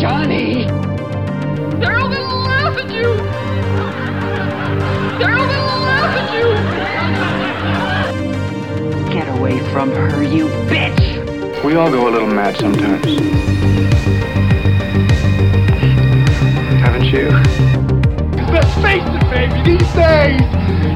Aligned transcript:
Johnny! 0.00 0.64
They're 1.78 1.98
all 1.98 2.08
gonna 2.08 2.34
laugh 2.44 2.76
at 2.78 2.90
you! 2.90 3.16
They're 5.18 5.34
all 5.34 5.46
gonna 5.46 5.76
laugh 5.82 6.16
at 6.18 6.28
you! 6.34 6.46
Get 9.12 9.28
away 9.38 9.58
from 9.72 9.90
her, 9.90 10.22
you 10.22 10.46
bitch! 10.68 11.64
We 11.64 11.76
all 11.76 11.90
go 11.90 12.08
a 12.08 12.10
little 12.10 12.28
mad 12.28 12.56
sometimes. 12.56 13.04
Haven't 16.80 17.04
you? 17.06 17.30
Let's 18.52 18.74
face 18.82 19.02
it, 19.06 19.24
baby, 19.30 19.62
these 19.78 19.92
days, 19.94 20.40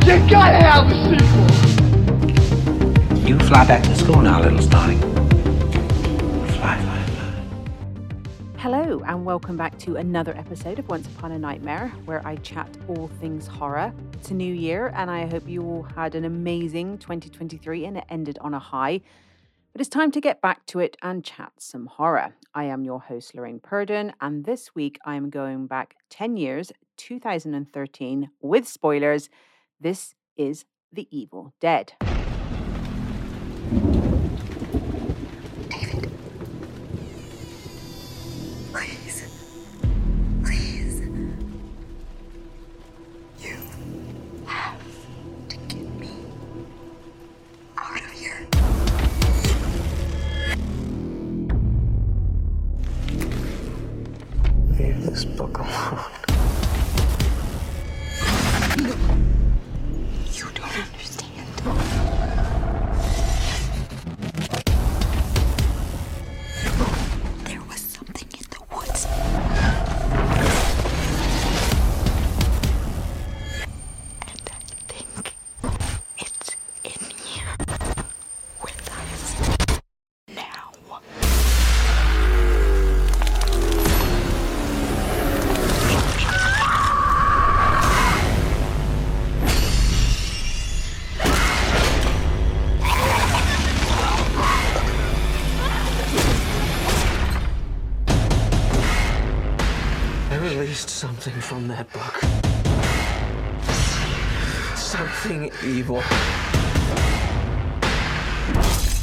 you 0.07 0.19
gotta 0.31 0.61
have 0.63 0.87
a 0.91 0.95
sequel! 1.05 1.47
You 3.27 3.39
fly 3.41 3.65
back 3.67 3.83
to 3.83 3.95
school 3.97 4.23
now, 4.23 4.41
little 4.43 4.61
Starling. 4.61 5.16
Welcome 9.27 9.57
back 9.57 9.77
to 9.77 9.97
another 9.97 10.37
episode 10.37 10.79
of 10.79 10.89
Once 10.89 11.05
Upon 11.09 11.33
a 11.33 11.39
Nightmare, 11.39 11.89
where 12.05 12.25
I 12.25 12.37
chat 12.37 12.69
all 12.87 13.09
things 13.19 13.49
horror. 13.49 13.93
It's 14.13 14.31
a 14.31 14.35
new 14.35 14.55
year, 14.55 14.93
and 14.95 15.11
I 15.11 15.27
hope 15.27 15.49
you 15.49 15.65
all 15.65 15.83
had 15.83 16.15
an 16.15 16.25
amazing 16.25 16.99
2023 16.99 17.87
and 17.87 17.97
it 17.97 18.05
ended 18.09 18.39
on 18.41 18.55
a 18.55 18.61
high. 18.61 19.01
But 19.73 19.81
it's 19.81 19.91
time 19.91 20.13
to 20.13 20.21
get 20.21 20.41
back 20.41 20.65
to 20.67 20.79
it 20.79 20.97
and 21.03 21.25
chat 21.25 21.51
some 21.59 21.87
horror. 21.87 22.37
I 22.55 22.67
am 22.67 22.85
your 22.85 23.01
host, 23.01 23.35
Lorraine 23.35 23.59
Purdon, 23.59 24.13
and 24.21 24.45
this 24.45 24.77
week 24.77 24.97
I 25.05 25.17
am 25.17 25.29
going 25.29 25.67
back 25.67 25.97
10 26.11 26.37
years, 26.37 26.71
2013, 26.97 28.31
with 28.41 28.69
spoilers. 28.69 29.29
This 29.81 30.15
is 30.37 30.67
The 30.93 31.09
Evil 31.11 31.53
Dead. 31.61 31.95
Something 105.27 105.51
evil. 105.65 105.97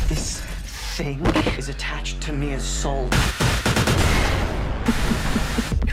This 0.08 0.40
thing 0.96 1.20
is 1.58 1.68
attached 1.68 2.22
to 2.22 2.32
Mia's 2.32 2.64
soul. 2.64 3.10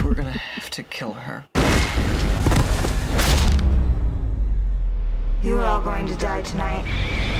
We're 0.05 0.15
gonna 0.15 0.31
have 0.31 0.71
to 0.71 0.85
kill 0.85 1.15
her. 1.15 1.47
You 5.43 5.59
are 5.59 5.65
all 5.65 5.81
going 5.81 6.07
to 6.07 6.15
die 6.15 6.43
tonight. 6.43 7.40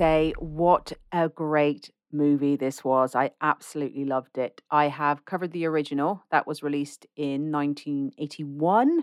Say, 0.00 0.32
what 0.38 0.94
a 1.12 1.28
great 1.28 1.90
movie 2.10 2.56
this 2.56 2.82
was. 2.82 3.14
I 3.14 3.32
absolutely 3.42 4.06
loved 4.06 4.38
it. 4.38 4.62
I 4.70 4.88
have 4.88 5.26
covered 5.26 5.52
the 5.52 5.66
original 5.66 6.24
that 6.30 6.46
was 6.46 6.62
released 6.62 7.06
in 7.16 7.52
1981, 7.52 9.02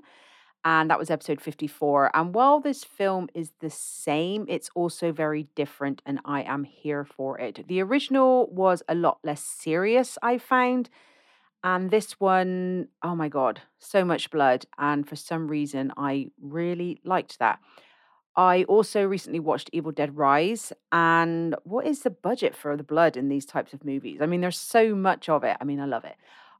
and 0.65 0.89
that 0.89 0.97
was 0.97 1.11
episode 1.11 1.39
54. 1.39 2.09
And 2.15 2.33
while 2.33 2.59
this 2.59 2.83
film 2.83 3.29
is 3.35 3.51
the 3.59 3.69
same, 3.69 4.47
it's 4.49 4.71
also 4.73 5.11
very 5.11 5.47
different, 5.55 6.01
and 6.03 6.19
I 6.25 6.41
am 6.41 6.63
here 6.63 7.05
for 7.05 7.39
it. 7.39 7.67
The 7.67 7.83
original 7.83 8.47
was 8.51 8.81
a 8.89 8.95
lot 8.95 9.19
less 9.23 9.43
serious, 9.43 10.17
I 10.23 10.39
found. 10.39 10.89
And 11.63 11.91
this 11.91 12.19
one, 12.19 12.87
oh 13.03 13.15
my 13.15 13.29
God, 13.29 13.61
so 13.77 14.03
much 14.03 14.31
blood. 14.31 14.65
And 14.79 15.07
for 15.07 15.15
some 15.15 15.47
reason, 15.47 15.91
I 15.95 16.31
really 16.41 17.01
liked 17.03 17.37
that. 17.37 17.59
I 18.37 18.63
also 18.65 19.03
recently 19.03 19.39
watched 19.39 19.71
Evil 19.73 19.91
Dead 19.91 20.15
Rise. 20.15 20.71
And 20.91 21.55
what 21.63 21.87
is 21.87 22.01
the 22.01 22.11
budget 22.11 22.55
for 22.55 22.77
the 22.77 22.83
blood 22.83 23.17
in 23.17 23.29
these 23.29 23.47
types 23.47 23.73
of 23.73 23.83
movies? 23.83 24.19
I 24.21 24.27
mean, 24.27 24.41
there's 24.41 24.59
so 24.59 24.93
much 24.93 25.27
of 25.27 25.43
it. 25.43 25.57
I 25.59 25.63
mean, 25.63 25.79
I 25.79 25.85
love 25.85 26.05
it. 26.05 26.15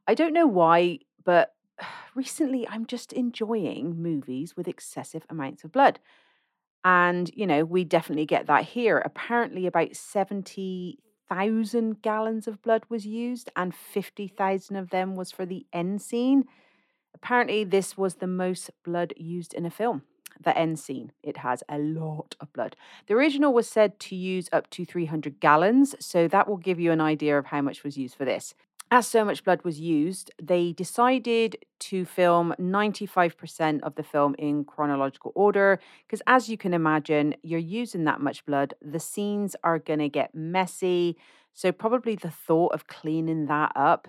I 0.08 0.14
don't 0.14 0.32
know 0.32 0.48
why, 0.48 0.98
but 1.24 1.54
recently 2.16 2.66
I'm 2.68 2.84
just 2.84 3.12
enjoying 3.12 4.02
movies 4.02 4.56
with 4.56 4.66
excessive 4.66 5.24
amounts 5.30 5.62
of 5.62 5.70
blood. 5.70 6.00
And, 6.84 7.30
you 7.34 7.46
know, 7.46 7.64
we 7.64 7.84
definitely 7.84 8.26
get 8.26 8.46
that 8.46 8.64
here. 8.64 8.98
Apparently, 8.98 9.66
about 9.66 9.94
70,000 9.94 12.02
gallons 12.02 12.48
of 12.48 12.62
blood 12.62 12.84
was 12.88 13.06
used, 13.06 13.50
and 13.56 13.74
50,000 13.74 14.76
of 14.76 14.90
them 14.90 15.14
was 15.14 15.30
for 15.30 15.44
the 15.44 15.66
end 15.72 16.02
scene. 16.02 16.44
Apparently, 17.14 17.64
this 17.64 17.96
was 17.96 18.16
the 18.16 18.28
most 18.28 18.70
blood 18.84 19.12
used 19.16 19.54
in 19.54 19.66
a 19.66 19.70
film 19.70 20.02
the 20.42 20.56
end 20.56 20.78
scene. 20.78 21.12
It 21.22 21.38
has 21.38 21.62
a 21.68 21.78
lot 21.78 22.36
of 22.40 22.52
blood. 22.52 22.76
The 23.06 23.14
original 23.14 23.52
was 23.52 23.68
said 23.68 23.98
to 24.00 24.16
use 24.16 24.48
up 24.52 24.70
to 24.70 24.84
300 24.84 25.40
gallons, 25.40 25.94
so 26.00 26.28
that 26.28 26.48
will 26.48 26.56
give 26.56 26.80
you 26.80 26.92
an 26.92 27.00
idea 27.00 27.38
of 27.38 27.46
how 27.46 27.60
much 27.62 27.84
was 27.84 27.96
used 27.96 28.16
for 28.16 28.24
this. 28.24 28.54
As 28.90 29.06
so 29.06 29.22
much 29.22 29.44
blood 29.44 29.62
was 29.64 29.78
used, 29.78 30.30
they 30.40 30.72
decided 30.72 31.56
to 31.80 32.06
film 32.06 32.54
95% 32.58 33.80
of 33.82 33.96
the 33.96 34.02
film 34.02 34.34
in 34.38 34.64
chronological 34.64 35.30
order 35.34 35.78
because, 36.06 36.22
as 36.26 36.48
you 36.48 36.56
can 36.56 36.72
imagine, 36.72 37.34
you're 37.42 37.58
using 37.58 38.04
that 38.04 38.22
much 38.22 38.46
blood. 38.46 38.72
The 38.80 38.98
scenes 38.98 39.54
are 39.62 39.78
going 39.78 39.98
to 39.98 40.08
get 40.08 40.34
messy. 40.34 41.18
So, 41.52 41.70
probably 41.70 42.14
the 42.14 42.30
thought 42.30 42.72
of 42.72 42.86
cleaning 42.86 43.44
that 43.46 43.72
up 43.76 44.08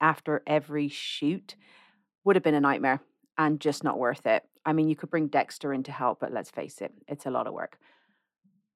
after 0.00 0.42
every 0.46 0.88
shoot 0.88 1.54
would 2.24 2.34
have 2.34 2.42
been 2.42 2.54
a 2.54 2.60
nightmare 2.60 3.02
and 3.38 3.60
just 3.60 3.84
not 3.84 3.98
worth 3.98 4.26
it. 4.26 4.44
I 4.64 4.72
mean, 4.72 4.88
you 4.88 4.96
could 4.96 5.10
bring 5.10 5.28
Dexter 5.28 5.72
in 5.72 5.82
to 5.84 5.92
help, 5.92 6.20
but 6.20 6.32
let's 6.32 6.50
face 6.50 6.80
it, 6.80 6.92
it's 7.08 7.26
a 7.26 7.30
lot 7.30 7.46
of 7.46 7.52
work. 7.52 7.78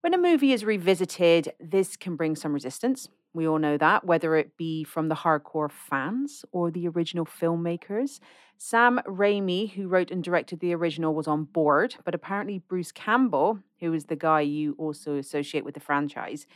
When 0.01 0.15
a 0.15 0.19
movie 0.19 0.53
is 0.53 0.65
revisited, 0.65 1.53
this 1.59 1.97
can 1.97 2.17
bring 2.17 2.37
some 2.37 2.53
resistance. 2.53 3.09
We 3.33 3.47
all 3.47 3.59
know 3.59 3.77
that, 3.77 4.05
whether 4.05 4.37
it 4.37 4.57
be 4.57 4.85
from 4.85 5.09
the 5.09 5.17
hardcore 5.17 5.71
fans 5.71 6.45
or 6.53 6.71
the 6.71 6.89
original 6.89 7.27
filmmakers. 7.27 8.21
Sam 8.57 9.01
Raimi, 9.07 9.73
who 9.73 9.89
wrote 9.89 10.11
and 10.11 10.23
directed 10.23 10.61
the 10.61 10.75
original, 10.75 11.15
was 11.15 11.29
on 11.29 11.45
board, 11.45 11.97
but 12.05 12.15
apparently 12.15 12.59
Bruce 12.59 12.93
Campbell, 12.93 13.61
who 13.81 13.93
is 13.93 14.07
the 14.07 14.17
guy 14.17 14.41
you 14.41 14.75
also 14.79 15.17
associate 15.17 15.65
with 15.65 15.75
the 15.75 15.81
franchise, 15.81 16.47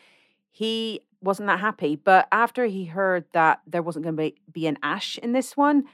he 0.51 1.01
wasn't 1.21 1.47
that 1.47 1.61
happy. 1.61 1.97
But 1.97 2.29
after 2.33 2.67
he 2.67 2.87
heard 2.87 3.25
that 3.33 3.61
there 3.67 3.83
wasn't 3.83 4.05
going 4.05 4.17
to 4.17 4.23
be, 4.23 4.35
be 4.51 4.67
an 4.67 4.79
Ash 4.83 5.19
in 5.19 5.33
this 5.33 5.57
one, 5.57 5.85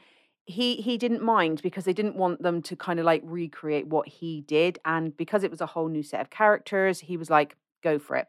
he 0.48 0.76
he 0.76 0.96
didn't 0.96 1.22
mind 1.22 1.60
because 1.62 1.84
they 1.84 1.92
didn't 1.92 2.16
want 2.16 2.42
them 2.42 2.62
to 2.62 2.74
kind 2.74 2.98
of 2.98 3.04
like 3.04 3.20
recreate 3.22 3.86
what 3.86 4.08
he 4.08 4.40
did 4.40 4.78
and 4.82 5.14
because 5.14 5.44
it 5.44 5.50
was 5.50 5.60
a 5.60 5.66
whole 5.66 5.88
new 5.88 6.02
set 6.02 6.22
of 6.22 6.30
characters 6.30 7.00
he 7.00 7.18
was 7.18 7.28
like 7.28 7.54
go 7.82 7.98
for 7.98 8.16
it. 8.16 8.28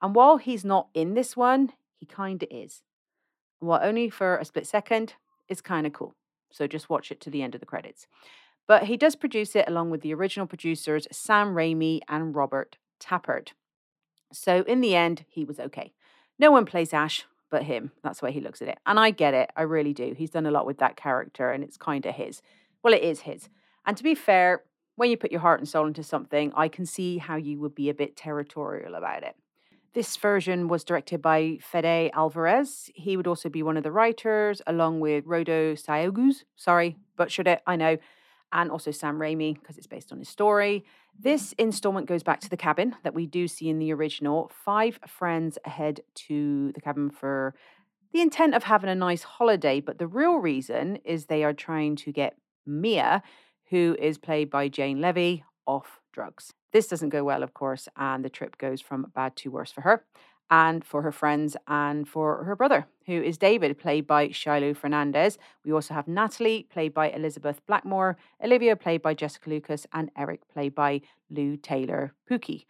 And 0.00 0.14
while 0.14 0.36
he's 0.36 0.64
not 0.64 0.88
in 0.94 1.14
this 1.14 1.36
one 1.36 1.72
he 1.98 2.06
kind 2.06 2.40
of 2.40 2.48
is. 2.52 2.82
Well 3.60 3.80
only 3.82 4.08
for 4.08 4.36
a 4.36 4.44
split 4.44 4.68
second 4.68 5.14
it's 5.48 5.60
kind 5.60 5.88
of 5.88 5.92
cool. 5.92 6.14
So 6.52 6.68
just 6.68 6.88
watch 6.88 7.10
it 7.10 7.20
to 7.22 7.30
the 7.30 7.42
end 7.42 7.54
of 7.56 7.60
the 7.60 7.66
credits. 7.66 8.06
But 8.68 8.84
he 8.84 8.96
does 8.96 9.16
produce 9.16 9.56
it 9.56 9.68
along 9.68 9.90
with 9.90 10.02
the 10.02 10.14
original 10.14 10.46
producers 10.46 11.08
sam 11.10 11.54
raimi 11.54 11.98
and 12.08 12.32
robert 12.32 12.76
Tapert. 13.00 13.48
So 14.32 14.62
in 14.68 14.80
the 14.80 14.94
end 14.94 15.24
he 15.28 15.44
was 15.44 15.58
okay. 15.58 15.92
No 16.38 16.52
one 16.52 16.64
plays 16.64 16.94
ash 16.94 17.24
but 17.50 17.62
him. 17.62 17.92
That's 18.02 18.22
why 18.22 18.30
he 18.30 18.40
looks 18.40 18.62
at 18.62 18.68
it. 18.68 18.78
And 18.86 18.98
I 18.98 19.10
get 19.10 19.34
it. 19.34 19.50
I 19.56 19.62
really 19.62 19.94
do. 19.94 20.14
He's 20.16 20.30
done 20.30 20.46
a 20.46 20.50
lot 20.50 20.66
with 20.66 20.78
that 20.78 20.96
character 20.96 21.50
and 21.50 21.62
it's 21.62 21.76
kind 21.76 22.04
of 22.06 22.14
his. 22.14 22.42
Well, 22.82 22.94
it 22.94 23.02
is 23.02 23.20
his. 23.20 23.48
And 23.86 23.96
to 23.96 24.02
be 24.02 24.14
fair, 24.14 24.62
when 24.96 25.10
you 25.10 25.16
put 25.16 25.30
your 25.30 25.40
heart 25.40 25.60
and 25.60 25.68
soul 25.68 25.86
into 25.86 26.02
something, 26.02 26.52
I 26.56 26.68
can 26.68 26.86
see 26.86 27.18
how 27.18 27.36
you 27.36 27.58
would 27.60 27.74
be 27.74 27.88
a 27.88 27.94
bit 27.94 28.16
territorial 28.16 28.94
about 28.94 29.22
it. 29.22 29.36
This 29.92 30.16
version 30.16 30.68
was 30.68 30.84
directed 30.84 31.22
by 31.22 31.58
Fede 31.62 32.10
Alvarez. 32.12 32.90
He 32.94 33.16
would 33.16 33.26
also 33.26 33.48
be 33.48 33.62
one 33.62 33.78
of 33.78 33.82
the 33.82 33.90
writers, 33.90 34.60
along 34.66 35.00
with 35.00 35.24
Rodo 35.24 35.72
Sayagues. 35.72 36.44
Sorry, 36.54 36.96
butchered 37.16 37.46
it, 37.46 37.62
I 37.66 37.76
know. 37.76 37.96
And 38.52 38.70
also 38.70 38.90
Sam 38.90 39.18
Raimi, 39.18 39.54
because 39.54 39.76
it's 39.76 39.86
based 39.86 40.12
on 40.12 40.18
his 40.18 40.28
story. 40.28 40.84
This 41.18 41.52
installment 41.58 42.06
goes 42.06 42.22
back 42.22 42.40
to 42.40 42.50
the 42.50 42.56
cabin 42.56 42.94
that 43.02 43.14
we 43.14 43.26
do 43.26 43.48
see 43.48 43.68
in 43.68 43.78
the 43.78 43.92
original. 43.92 44.50
Five 44.64 44.98
friends 45.06 45.58
head 45.64 46.00
to 46.26 46.72
the 46.72 46.80
cabin 46.80 47.10
for 47.10 47.54
the 48.12 48.20
intent 48.20 48.54
of 48.54 48.64
having 48.64 48.90
a 48.90 48.94
nice 48.94 49.22
holiday, 49.22 49.80
but 49.80 49.98
the 49.98 50.06
real 50.06 50.36
reason 50.36 50.96
is 51.04 51.26
they 51.26 51.44
are 51.44 51.52
trying 51.52 51.96
to 51.96 52.12
get 52.12 52.36
Mia, 52.64 53.22
who 53.70 53.96
is 53.98 54.16
played 54.18 54.50
by 54.50 54.68
Jane 54.68 55.00
Levy, 55.00 55.44
off 55.66 56.00
drugs. 56.12 56.52
This 56.72 56.86
doesn't 56.86 57.08
go 57.08 57.24
well, 57.24 57.42
of 57.42 57.52
course, 57.52 57.88
and 57.96 58.24
the 58.24 58.30
trip 58.30 58.58
goes 58.58 58.80
from 58.80 59.10
bad 59.14 59.36
to 59.36 59.50
worse 59.50 59.72
for 59.72 59.80
her 59.82 60.04
and 60.50 60.84
for 60.84 61.02
her 61.02 61.12
friends 61.12 61.56
and 61.66 62.08
for 62.08 62.44
her 62.44 62.54
brother, 62.54 62.86
who 63.06 63.20
is 63.22 63.38
David, 63.38 63.78
played 63.78 64.06
by 64.06 64.30
Shiloh 64.30 64.74
Fernandez. 64.74 65.38
We 65.64 65.72
also 65.72 65.94
have 65.94 66.08
Natalie, 66.08 66.66
played 66.70 66.94
by 66.94 67.10
Elizabeth 67.10 67.60
Blackmore, 67.66 68.16
Olivia, 68.42 68.76
played 68.76 69.02
by 69.02 69.14
Jessica 69.14 69.50
Lucas, 69.50 69.86
and 69.92 70.10
Eric, 70.16 70.48
played 70.52 70.74
by 70.74 71.00
Lou 71.30 71.56
Taylor 71.56 72.14
Pookie. 72.30 72.64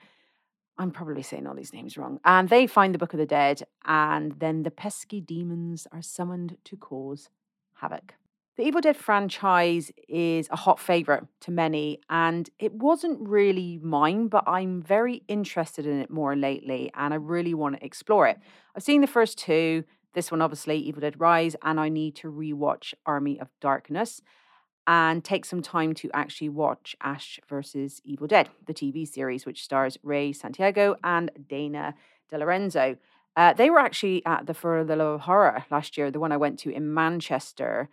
I'm 0.79 0.91
probably 0.91 1.23
saying 1.23 1.47
all 1.47 1.55
these 1.55 1.73
names 1.73 1.97
wrong. 1.97 2.21
And 2.25 2.49
they 2.49 2.67
find 2.67 2.95
the 2.95 2.99
Book 2.99 3.15
of 3.15 3.19
the 3.19 3.27
Dead, 3.27 3.63
and 3.85 4.33
then 4.39 4.63
the 4.63 4.71
pesky 4.71 5.21
demons 5.21 5.87
are 5.93 6.03
summoned 6.03 6.59
to 6.65 6.77
cause 6.77 7.31
havoc. 7.75 8.15
The 8.57 8.63
Evil 8.63 8.81
Dead 8.81 8.97
franchise 8.97 9.93
is 10.09 10.49
a 10.51 10.57
hot 10.57 10.81
favorite 10.81 11.25
to 11.41 11.51
many, 11.51 12.01
and 12.09 12.49
it 12.59 12.73
wasn't 12.73 13.21
really 13.21 13.79
mine, 13.83 14.29
but 14.29 14.45
I'm 14.47 14.83
very 14.83 15.23
interested 15.29 15.85
in 15.85 16.01
it 16.01 16.09
more 16.09 16.35
lately, 16.35 16.91
and 16.95 17.13
I 17.13 17.19
really 17.19 17.53
want 17.53 17.77
to 17.77 17.85
explore 17.85 18.27
it. 18.27 18.39
I've 18.75 18.83
seen 18.83 19.03
the 19.03 19.07
first 19.07 19.37
two, 19.37 19.85
this 20.15 20.31
one 20.31 20.41
obviously, 20.41 20.79
Evil 20.79 21.03
Dead 21.03 21.21
Rise, 21.21 21.55
and 21.63 21.79
I 21.79 21.91
need 21.91 22.17
to 22.17 22.33
rewatch 22.33 22.95
Army 23.05 23.39
of 23.39 23.51
Darkness 23.61 24.23
and 24.87 25.23
take 25.23 25.45
some 25.45 25.61
time 25.61 25.93
to 25.93 26.11
actually 26.15 26.49
watch 26.49 26.97
Ash 27.03 27.39
versus 27.47 28.01
Evil 28.07 28.27
Dead, 28.27 28.49
the 28.67 28.73
TV 28.73 29.07
series, 29.07 29.45
which 29.45 29.65
stars 29.65 29.99
Ray 30.03 30.33
Santiago 30.33 30.97
and 31.05 31.31
Dana 31.47 31.95
DeLorenzo. 32.33 32.97
Uh, 33.37 33.53
they 33.53 33.69
were 33.69 33.81
actually 33.81 34.25
at 34.25 34.47
the 34.47 34.55
For 34.55 34.83
the 34.83 34.97
Love 34.97 35.17
of 35.17 35.21
Horror 35.23 35.67
last 35.71 35.99
year, 35.99 36.11
the 36.11 36.21
one 36.21 36.33
I 36.33 36.39
went 36.39 36.59
to 36.61 36.71
in 36.71 36.95
Manchester 36.95 37.91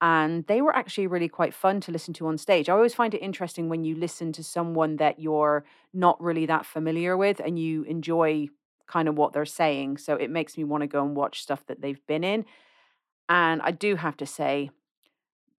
and 0.00 0.46
they 0.46 0.60
were 0.60 0.74
actually 0.74 1.06
really 1.06 1.28
quite 1.28 1.52
fun 1.52 1.80
to 1.80 1.92
listen 1.92 2.14
to 2.14 2.26
on 2.28 2.38
stage. 2.38 2.68
I 2.68 2.72
always 2.72 2.94
find 2.94 3.14
it 3.14 3.18
interesting 3.18 3.68
when 3.68 3.84
you 3.84 3.96
listen 3.96 4.32
to 4.32 4.44
someone 4.44 4.96
that 4.96 5.18
you're 5.18 5.64
not 5.92 6.20
really 6.22 6.46
that 6.46 6.66
familiar 6.66 7.16
with 7.16 7.40
and 7.40 7.58
you 7.58 7.82
enjoy 7.82 8.48
kind 8.86 9.08
of 9.08 9.16
what 9.16 9.32
they're 9.32 9.44
saying. 9.44 9.98
So 9.98 10.14
it 10.14 10.30
makes 10.30 10.56
me 10.56 10.64
want 10.64 10.82
to 10.82 10.86
go 10.86 11.04
and 11.04 11.16
watch 11.16 11.42
stuff 11.42 11.66
that 11.66 11.80
they've 11.80 12.04
been 12.06 12.22
in. 12.22 12.44
And 13.28 13.60
I 13.62 13.72
do 13.72 13.96
have 13.96 14.16
to 14.18 14.26
say, 14.26 14.70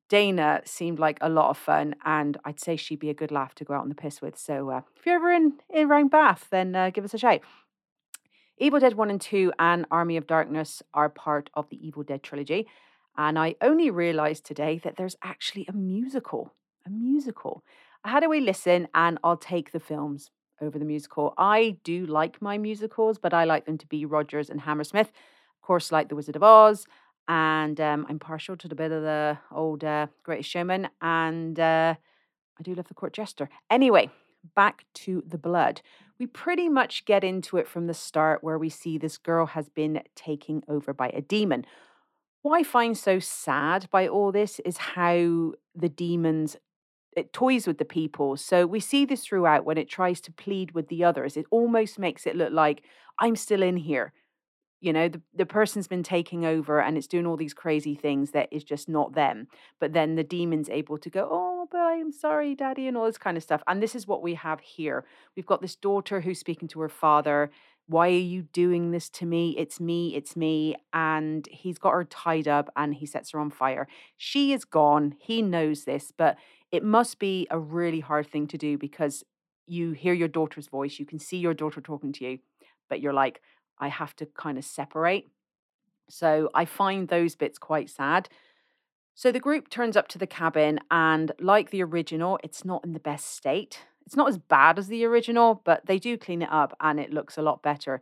Dana 0.08 0.62
seemed 0.66 0.98
like 1.00 1.20
a 1.22 1.30
lot 1.30 1.52
of 1.52 1.58
fun, 1.58 1.94
and 2.04 2.36
I'd 2.44 2.60
say 2.60 2.76
she'd 2.76 3.00
be 3.00 3.12
a 3.12 3.14
good 3.14 3.32
laugh 3.32 3.54
to 3.56 3.64
go 3.64 3.76
out 3.76 3.82
on 3.82 3.90
the 3.90 3.96
piss 3.96 4.22
with. 4.22 4.40
So 4.40 4.72
uh, 4.72 4.82
if 4.98 5.06
you're 5.06 5.16
ever 5.16 5.32
in, 5.32 5.54
in 5.70 5.88
around 5.88 6.10
Bath, 6.10 6.48
then 6.50 6.76
uh, 6.76 6.90
give 6.90 7.06
us 7.06 7.14
a 7.14 7.20
shout. 7.20 7.42
Evil 8.58 8.80
Dead 8.80 8.96
1 8.96 9.10
and 9.12 9.22
2 9.22 9.54
and 9.60 9.86
Army 9.92 10.18
of 10.18 10.26
Darkness 10.26 10.82
are 10.96 11.10
part 11.10 11.52
of 11.54 11.70
the 11.70 11.86
Evil 11.86 12.02
Dead 12.02 12.24
trilogy. 12.24 12.68
And 13.18 13.38
I 13.38 13.56
only 13.62 13.90
realized 13.90 14.46
today 14.46 14.80
that 14.84 14.96
there's 14.96 15.18
actually 15.24 15.66
a 15.68 15.74
musical. 15.74 16.54
A 16.86 16.90
musical. 16.90 17.64
Had 18.06 18.24
a 18.24 18.30
wee 18.30 18.40
listen 18.40 18.88
and 18.94 19.18
I'll 19.24 19.38
take 19.38 19.72
the 19.72 19.80
films 19.80 20.32
over 20.62 20.80
the 20.80 20.86
musical. 20.86 21.34
I 21.38 21.78
do 21.84 22.06
like 22.06 22.42
my 22.42 22.58
musicals, 22.58 23.18
but 23.18 23.34
I 23.34 23.44
like 23.44 23.66
them 23.66 23.78
to 23.78 23.88
be 23.88 24.06
Rodgers 24.06 24.50
and 24.50 24.62
Hammersmith. 24.62 25.08
Of 25.08 25.62
course, 25.62 25.92
like 25.92 26.10
The 26.10 26.16
Wizard 26.16 26.36
of 26.36 26.44
Oz. 26.44 26.88
And 27.28 27.80
um, 27.80 28.06
I'm 28.10 28.20
partial 28.20 28.58
to 28.58 28.68
the 28.68 28.76
bit 28.76 28.92
of 28.92 29.04
the 29.04 29.38
old 29.52 29.84
uh, 29.84 30.08
Greatest 30.24 30.50
Showman. 30.50 30.90
And 31.02 31.60
uh, 31.60 31.96
I 32.60 32.64
do 32.64 32.74
love 32.74 32.88
The 32.88 32.94
Court 32.94 33.14
Jester. 33.14 33.50
Anyway, 33.70 34.10
back 34.56 34.86
to 34.94 35.24
the 35.28 35.38
blood. 35.38 35.82
We 36.18 36.28
pretty 36.28 36.68
much 36.68 37.06
get 37.06 37.24
into 37.24 37.58
it 37.58 37.68
from 37.68 37.88
the 37.88 37.94
start 37.94 38.44
where 38.44 38.58
we 38.58 38.70
see 38.70 38.98
this 38.98 39.18
girl 39.18 39.46
has 39.48 39.70
been 39.70 40.02
taken 40.16 40.64
over 40.68 40.94
by 40.94 41.10
a 41.10 41.22
demon. 41.22 41.66
What 42.42 42.58
I 42.58 42.64
find 42.64 42.98
so 42.98 43.20
sad 43.20 43.90
by 43.92 44.08
all 44.08 44.32
this 44.32 44.60
is 44.60 44.78
how 44.78 45.54
the 45.76 45.90
demons 45.90 46.56
it 47.16 47.34
toys 47.34 47.68
with 47.68 47.78
the 47.78 47.86
people. 47.86 48.38
So 48.38 48.66
we 48.66 48.80
see 48.80 49.04
this 49.04 49.26
throughout 49.26 49.66
when 49.66 49.78
it 49.78 49.90
tries 49.90 50.22
to 50.22 50.32
plead 50.32 50.72
with 50.72 50.88
the 50.88 51.04
others. 51.04 51.36
It 51.36 51.48
almost 51.52 52.00
makes 52.00 52.26
it 52.26 52.36
look 52.36 52.54
like 52.54 52.84
I'm 53.20 53.36
still 53.36 53.62
in 53.64 53.78
here. 53.78 54.14
You 54.80 54.94
know, 54.94 55.10
the, 55.10 55.22
the 55.36 55.46
person's 55.46 55.90
been 55.90 56.04
taking 56.04 56.46
over 56.46 56.80
and 56.80 56.98
it's 56.98 57.08
doing 57.08 57.26
all 57.26 57.36
these 57.36 57.54
crazy 57.54 57.96
things 57.96 58.32
that 58.32 58.48
is 58.52 58.64
just 58.64 58.88
not 58.88 59.14
them. 59.14 59.48
But 59.82 59.92
then 59.92 60.16
the 60.16 60.24
demon's 60.24 60.70
able 60.70 60.98
to 61.00 61.10
go, 61.10 61.28
Oh, 61.30 61.68
but 61.70 61.80
I'm 61.80 62.14
sorry, 62.14 62.56
daddy, 62.56 62.88
and 62.88 62.96
all 62.96 63.06
this 63.06 63.18
kind 63.18 63.36
of 63.36 63.44
stuff. 63.44 63.62
And 63.68 63.84
this 63.84 63.96
is 63.96 64.08
what 64.08 64.22
we 64.22 64.36
have 64.36 64.62
here. 64.62 65.04
We've 65.36 65.46
got 65.46 65.62
this 65.62 65.76
daughter 65.76 66.22
who's 66.22 66.40
speaking 66.40 66.70
to 66.70 66.80
her 66.80 66.90
father 66.90 67.52
why 67.90 68.10
are 68.10 68.12
you 68.12 68.44
doing 68.44 68.92
this 68.92 69.10
to 69.10 69.26
me? 69.26 69.56
It's 69.58 69.80
me, 69.80 70.16
it's 70.16 70.36
me. 70.36 70.76
And 70.94 71.48
he's 71.52 71.80
got 71.80 71.94
her 71.94 72.04
tied 72.04 72.48
up 72.48 72.70
and 72.76 72.94
he 72.94 73.08
sets 73.08 73.32
her 73.32 73.40
on 73.40 73.50
fire. 73.50 73.88
She 74.16 74.54
is 74.54 74.64
gone. 74.64 75.16
He 75.20 75.42
knows 75.42 75.86
this, 75.86 76.14
but 76.16 76.38
it 76.72 76.84
must 76.84 77.18
be 77.18 77.48
a 77.50 77.58
really 77.58 78.00
hard 78.00 78.28
thing 78.28 78.46
to 78.50 78.60
do 78.60 78.78
because 78.78 79.24
you 79.66 79.94
hear 79.94 80.14
your 80.14 80.28
daughter's 80.28 80.68
voice, 80.68 81.00
you 81.00 81.06
can 81.06 81.18
see 81.18 81.38
your 81.38 81.56
daughter 81.56 81.82
talking 81.82 82.14
to 82.14 82.26
you, 82.26 82.40
but 82.90 83.02
you're 83.02 83.12
like, 83.12 83.42
I 83.80 83.88
have 83.88 84.16
to 84.18 84.28
kind 84.28 84.60
of 84.60 84.66
separate. 84.66 85.26
So 86.10 86.52
I 86.54 86.66
find 86.66 87.08
those 87.08 87.36
bits 87.36 87.58
quite 87.58 87.90
sad. 87.90 88.30
So 89.16 89.32
the 89.32 89.40
group 89.40 89.68
turns 89.68 89.98
up 89.98 90.08
to 90.10 90.20
the 90.20 90.28
cabin, 90.28 90.80
and 90.92 91.32
like 91.40 91.72
the 91.72 91.84
original, 91.84 92.40
it's 92.44 92.64
not 92.64 92.86
in 92.86 92.94
the 92.94 93.00
best 93.00 93.36
state. 93.36 93.80
It's 94.10 94.16
not 94.16 94.28
as 94.28 94.40
bad 94.40 94.80
as 94.80 94.88
the 94.88 95.06
original, 95.06 95.62
but 95.64 95.86
they 95.86 96.00
do 96.00 96.18
clean 96.18 96.42
it 96.42 96.50
up 96.52 96.76
and 96.82 97.00
it 97.00 97.14
looks 97.14 97.38
a 97.38 97.44
lot 97.44 97.62
better. 97.62 98.02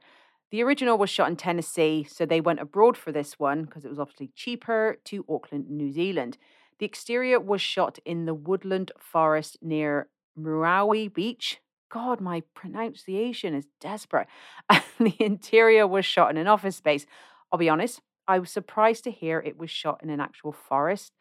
The 0.51 0.63
original 0.63 0.97
was 0.97 1.09
shot 1.09 1.27
in 1.27 1.35
Tennessee, 1.35 2.07
so 2.09 2.25
they 2.25 2.39
went 2.39 2.61
abroad 2.61 2.95
for 2.95 3.11
this 3.11 3.37
one 3.37 3.65
because 3.65 3.83
it 3.83 3.89
was 3.89 3.99
obviously 3.99 4.31
cheaper 4.33 4.99
to 5.03 5.25
Auckland, 5.27 5.69
New 5.69 5.91
Zealand. 5.91 6.37
The 6.79 6.85
exterior 6.85 7.41
was 7.41 7.59
shot 7.59 7.99
in 8.05 8.23
the 8.23 8.33
woodland 8.33 8.93
forest 8.97 9.57
near 9.61 10.07
Muriwai 10.39 11.13
Beach. 11.13 11.59
God, 11.91 12.21
my 12.21 12.41
pronunciation 12.53 13.53
is 13.53 13.67
desperate. 13.81 14.27
And 14.69 14.83
the 14.99 15.21
interior 15.21 15.85
was 15.85 16.05
shot 16.05 16.31
in 16.31 16.37
an 16.37 16.47
office 16.47 16.77
space. 16.77 17.05
I'll 17.51 17.59
be 17.59 17.67
honest, 17.67 17.99
I 18.29 18.39
was 18.39 18.49
surprised 18.49 19.03
to 19.03 19.11
hear 19.11 19.39
it 19.39 19.57
was 19.57 19.69
shot 19.69 19.99
in 20.01 20.09
an 20.09 20.21
actual 20.21 20.53
forest, 20.53 21.11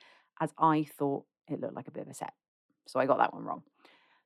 as 0.40 0.52
I 0.56 0.86
thought 0.96 1.24
it 1.48 1.60
looked 1.60 1.74
like 1.74 1.88
a 1.88 1.90
bit 1.90 2.04
of 2.04 2.08
a 2.08 2.14
set. 2.14 2.34
So 2.86 3.00
I 3.00 3.06
got 3.06 3.18
that 3.18 3.34
one 3.34 3.42
wrong. 3.42 3.64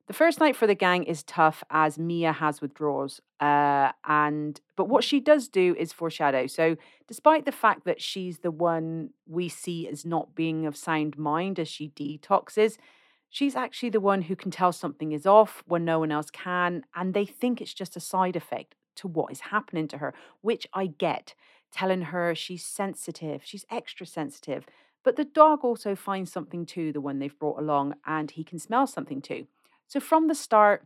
The 0.07 0.13
first 0.13 0.39
night 0.39 0.55
for 0.55 0.67
the 0.67 0.75
gang 0.75 1.03
is 1.03 1.23
tough 1.23 1.63
as 1.69 1.97
Mia 1.97 2.33
has 2.33 2.59
withdrawals, 2.59 3.21
uh, 3.39 3.91
and 4.03 4.59
but 4.75 4.89
what 4.89 5.03
she 5.03 5.19
does 5.19 5.47
do 5.47 5.75
is 5.79 5.93
foreshadow. 5.93 6.47
So, 6.47 6.75
despite 7.07 7.45
the 7.45 7.51
fact 7.51 7.85
that 7.85 8.01
she's 8.01 8.39
the 8.39 8.51
one 8.51 9.11
we 9.27 9.47
see 9.47 9.87
as 9.87 10.05
not 10.05 10.35
being 10.35 10.65
of 10.65 10.75
sound 10.75 11.17
mind 11.17 11.59
as 11.59 11.67
she 11.67 11.89
detoxes, 11.89 12.77
she's 13.29 13.55
actually 13.55 13.89
the 13.89 14.01
one 14.01 14.23
who 14.23 14.35
can 14.35 14.51
tell 14.51 14.71
something 14.71 15.11
is 15.11 15.25
off 15.25 15.63
when 15.65 15.85
no 15.85 15.99
one 15.99 16.11
else 16.11 16.29
can, 16.31 16.83
and 16.95 17.13
they 17.13 17.25
think 17.25 17.61
it's 17.61 17.73
just 17.73 17.95
a 17.95 18.01
side 18.01 18.35
effect 18.35 18.75
to 18.95 19.07
what 19.07 19.31
is 19.31 19.39
happening 19.39 19.87
to 19.87 19.99
her, 19.99 20.13
which 20.41 20.67
I 20.73 20.87
get. 20.87 21.35
Telling 21.71 22.01
her 22.01 22.35
she's 22.35 22.65
sensitive, 22.65 23.43
she's 23.45 23.65
extra 23.71 24.05
sensitive. 24.05 24.65
But 25.03 25.15
the 25.15 25.23
dog 25.23 25.63
also 25.63 25.95
finds 25.95 26.31
something 26.31 26.65
too, 26.65 26.91
the 26.91 26.99
one 26.99 27.19
they've 27.19 27.39
brought 27.39 27.59
along, 27.59 27.95
and 28.05 28.29
he 28.29 28.43
can 28.43 28.59
smell 28.59 28.87
something 28.87 29.21
too. 29.21 29.47
So 29.91 29.99
from 29.99 30.29
the 30.29 30.35
start, 30.35 30.85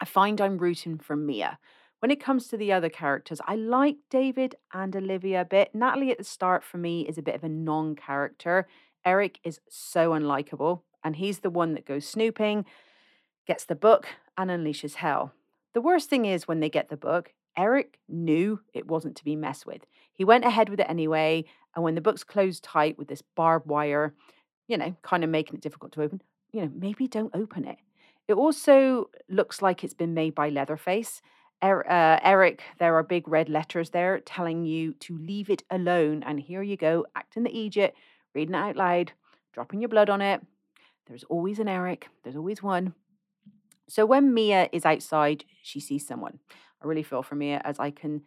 I 0.00 0.06
find 0.06 0.40
I'm 0.40 0.56
rooting 0.56 0.98
for 0.98 1.16
Mia. 1.16 1.58
When 1.98 2.10
it 2.10 2.18
comes 2.18 2.48
to 2.48 2.56
the 2.56 2.72
other 2.72 2.88
characters, 2.88 3.42
I 3.46 3.56
like 3.56 3.96
David 4.08 4.54
and 4.72 4.96
Olivia 4.96 5.42
a 5.42 5.44
bit. 5.44 5.74
Natalie 5.74 6.12
at 6.12 6.16
the 6.16 6.24
start 6.24 6.64
for 6.64 6.78
me 6.78 7.02
is 7.06 7.18
a 7.18 7.22
bit 7.22 7.34
of 7.34 7.44
a 7.44 7.50
non 7.50 7.94
character. 7.94 8.66
Eric 9.04 9.38
is 9.44 9.60
so 9.68 10.12
unlikable, 10.12 10.80
and 11.04 11.16
he's 11.16 11.40
the 11.40 11.50
one 11.50 11.74
that 11.74 11.84
goes 11.84 12.06
snooping, 12.06 12.64
gets 13.46 13.66
the 13.66 13.74
book, 13.74 14.08
and 14.38 14.50
unleashes 14.50 14.94
hell. 14.94 15.34
The 15.74 15.82
worst 15.82 16.08
thing 16.08 16.24
is 16.24 16.48
when 16.48 16.60
they 16.60 16.70
get 16.70 16.88
the 16.88 16.96
book, 16.96 17.34
Eric 17.54 17.98
knew 18.08 18.60
it 18.72 18.86
wasn't 18.86 19.18
to 19.18 19.24
be 19.26 19.36
messed 19.36 19.66
with. 19.66 19.84
He 20.10 20.24
went 20.24 20.46
ahead 20.46 20.70
with 20.70 20.80
it 20.80 20.88
anyway, 20.88 21.44
and 21.76 21.84
when 21.84 21.96
the 21.96 22.00
book's 22.00 22.24
closed 22.24 22.64
tight 22.64 22.96
with 22.96 23.08
this 23.08 23.22
barbed 23.36 23.68
wire, 23.68 24.14
you 24.68 24.78
know, 24.78 24.96
kind 25.02 25.22
of 25.22 25.28
making 25.28 25.56
it 25.56 25.60
difficult 25.60 25.92
to 25.92 26.02
open, 26.02 26.22
you 26.50 26.62
know, 26.62 26.72
maybe 26.74 27.06
don't 27.06 27.36
open 27.36 27.66
it. 27.66 27.76
It 28.32 28.38
also 28.38 29.10
looks 29.28 29.60
like 29.60 29.84
it's 29.84 29.92
been 29.92 30.14
made 30.14 30.34
by 30.34 30.48
Leatherface. 30.48 31.20
Er- 31.62 31.86
uh, 31.86 32.18
Eric, 32.22 32.62
there 32.78 32.96
are 32.96 33.02
big 33.02 33.28
red 33.28 33.50
letters 33.50 33.90
there 33.90 34.20
telling 34.20 34.64
you 34.64 34.94
to 34.94 35.18
leave 35.18 35.50
it 35.50 35.62
alone. 35.70 36.22
And 36.22 36.40
here 36.40 36.62
you 36.62 36.78
go, 36.78 37.04
acting 37.14 37.42
the 37.42 37.54
Egypt, 37.54 37.94
reading 38.34 38.54
it 38.54 38.58
out 38.58 38.76
loud, 38.76 39.12
dropping 39.52 39.82
your 39.82 39.90
blood 39.90 40.08
on 40.08 40.22
it. 40.22 40.40
There's 41.06 41.24
always 41.24 41.58
an 41.58 41.68
Eric, 41.68 42.08
there's 42.24 42.36
always 42.36 42.62
one. 42.62 42.94
So 43.86 44.06
when 44.06 44.32
Mia 44.32 44.70
is 44.72 44.86
outside, 44.86 45.44
she 45.62 45.78
sees 45.78 46.06
someone. 46.06 46.38
I 46.82 46.86
really 46.86 47.02
feel 47.02 47.22
for 47.22 47.34
Mia 47.34 47.60
as 47.66 47.78
I 47.78 47.90
can 47.90 48.22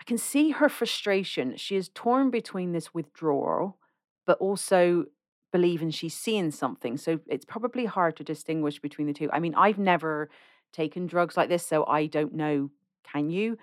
I 0.00 0.04
can 0.04 0.18
see 0.18 0.50
her 0.50 0.68
frustration. 0.68 1.56
She 1.56 1.76
is 1.76 1.88
torn 1.94 2.30
between 2.30 2.72
this 2.72 2.92
withdrawal, 2.92 3.78
but 4.26 4.38
also 4.38 5.04
believing 5.52 5.90
she's 5.90 6.14
seeing 6.14 6.50
something. 6.50 6.96
So 6.96 7.20
it's 7.26 7.44
probably 7.44 7.84
hard 7.84 8.16
to 8.16 8.24
distinguish 8.24 8.80
between 8.80 9.06
the 9.06 9.12
two. 9.12 9.30
I 9.32 9.40
mean, 9.40 9.54
I've 9.54 9.78
never 9.78 10.28
taken 10.72 11.06
drugs 11.06 11.36
like 11.36 11.48
this, 11.48 11.66
so 11.66 11.84
I 11.86 12.06
don't 12.06 12.34
know, 12.34 12.70
can 13.10 13.30
you? 13.30 13.56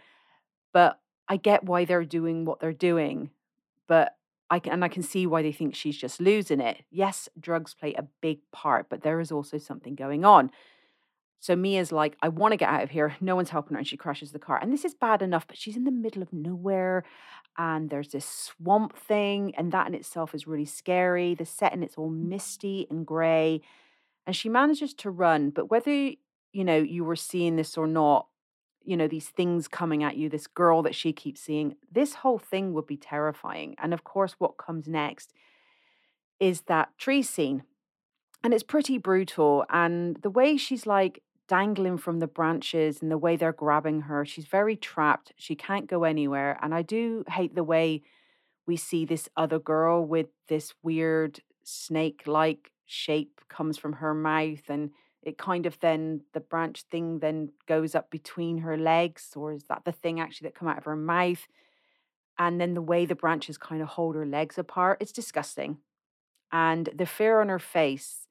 But 0.71 0.99
I 1.27 1.37
get 1.37 1.63
why 1.63 1.85
they're 1.85 2.05
doing 2.05 2.45
what 2.45 2.59
they're 2.59 2.73
doing. 2.73 3.29
But 3.87 4.15
I 4.49 4.59
can, 4.59 4.73
and 4.73 4.83
I 4.83 4.87
can 4.87 5.03
see 5.03 5.25
why 5.25 5.41
they 5.41 5.51
think 5.51 5.75
she's 5.75 5.97
just 5.97 6.21
losing 6.21 6.59
it. 6.59 6.83
Yes, 6.89 7.29
drugs 7.39 7.73
play 7.73 7.93
a 7.93 8.07
big 8.21 8.39
part, 8.51 8.87
but 8.89 9.01
there 9.01 9.19
is 9.19 9.31
also 9.31 9.57
something 9.57 9.95
going 9.95 10.25
on. 10.25 10.51
So 11.43 11.57
Mia's 11.57 11.91
like, 11.91 12.15
I 12.21 12.29
want 12.29 12.53
to 12.53 12.57
get 12.57 12.69
out 12.69 12.83
of 12.83 12.91
here. 12.91 13.17
No 13.19 13.35
one's 13.35 13.49
helping 13.49 13.73
her. 13.73 13.79
And 13.79 13.85
she 13.85 13.97
crashes 13.97 14.31
the 14.31 14.39
car. 14.39 14.57
And 14.61 14.71
this 14.71 14.85
is 14.85 14.93
bad 14.93 15.21
enough, 15.21 15.45
but 15.45 15.57
she's 15.57 15.75
in 15.75 15.83
the 15.83 15.91
middle 15.91 16.21
of 16.21 16.31
nowhere. 16.31 17.03
And 17.57 17.89
there's 17.89 18.07
this 18.07 18.25
swamp 18.25 18.97
thing. 18.97 19.53
And 19.57 19.69
that 19.73 19.87
in 19.87 19.93
itself 19.93 20.33
is 20.33 20.47
really 20.47 20.63
scary. 20.63 21.35
The 21.35 21.43
setting, 21.43 21.83
it's 21.83 21.97
all 21.97 22.09
mm. 22.09 22.29
misty 22.29 22.87
and 22.89 23.05
grey. 23.05 23.59
And 24.25 24.33
she 24.33 24.47
manages 24.47 24.93
to 24.93 25.09
run. 25.09 25.49
But 25.49 25.69
whether, 25.69 25.91
you 25.91 26.63
know, 26.63 26.77
you 26.77 27.03
were 27.03 27.17
seeing 27.17 27.57
this 27.57 27.77
or 27.77 27.87
not, 27.87 28.27
you 28.85 28.95
know, 28.95 29.09
these 29.09 29.27
things 29.27 29.67
coming 29.67 30.01
at 30.01 30.15
you, 30.15 30.29
this 30.29 30.47
girl 30.47 30.81
that 30.83 30.95
she 30.95 31.11
keeps 31.11 31.41
seeing, 31.41 31.75
this 31.91 32.13
whole 32.13 32.39
thing 32.39 32.71
would 32.71 32.87
be 32.87 32.95
terrifying. 32.95 33.75
And 33.79 33.93
of 33.93 34.05
course, 34.05 34.35
what 34.37 34.57
comes 34.57 34.87
next 34.87 35.33
is 36.39 36.61
that 36.67 36.97
tree 36.97 37.21
scene. 37.21 37.63
And 38.41 38.53
it's 38.53 38.63
pretty 38.63 38.97
brutal. 38.97 39.65
And 39.69 40.15
the 40.21 40.29
way 40.29 40.55
she's 40.55 40.85
like, 40.85 41.21
dangling 41.47 41.97
from 41.97 42.19
the 42.19 42.27
branches 42.27 43.01
and 43.01 43.11
the 43.11 43.17
way 43.17 43.35
they're 43.35 43.53
grabbing 43.53 44.01
her. 44.01 44.25
She's 44.25 44.45
very 44.45 44.75
trapped. 44.75 45.33
She 45.37 45.55
can't 45.55 45.87
go 45.87 46.03
anywhere. 46.03 46.57
And 46.61 46.73
I 46.73 46.81
do 46.81 47.23
hate 47.27 47.55
the 47.55 47.63
way 47.63 48.03
we 48.65 48.77
see 48.77 49.05
this 49.05 49.29
other 49.35 49.59
girl 49.59 50.05
with 50.05 50.27
this 50.47 50.73
weird 50.83 51.41
snake 51.63 52.23
like 52.25 52.71
shape 52.85 53.41
comes 53.49 53.77
from 53.77 53.93
her 53.93 54.13
mouth 54.13 54.69
and 54.69 54.91
it 55.21 55.37
kind 55.37 55.65
of 55.65 55.79
then 55.79 56.21
the 56.33 56.39
branch 56.39 56.83
thing 56.91 57.19
then 57.19 57.49
goes 57.65 57.95
up 57.95 58.09
between 58.09 58.59
her 58.59 58.77
legs 58.77 59.31
or 59.35 59.53
is 59.53 59.63
that 59.69 59.85
the 59.85 59.91
thing 59.91 60.19
actually 60.19 60.47
that 60.47 60.55
come 60.55 60.67
out 60.67 60.77
of 60.77 60.83
her 60.83 60.95
mouth 60.95 61.47
and 62.37 62.59
then 62.59 62.73
the 62.73 62.81
way 62.81 63.05
the 63.05 63.15
branches 63.15 63.57
kind 63.57 63.81
of 63.81 63.87
hold 63.89 64.15
her 64.15 64.25
legs 64.25 64.57
apart 64.57 64.97
it's 64.99 65.13
disgusting 65.13 65.77
and 66.51 66.89
the 66.93 67.05
fear 67.05 67.39
on 67.39 67.49
her 67.49 67.59
face 67.59 68.22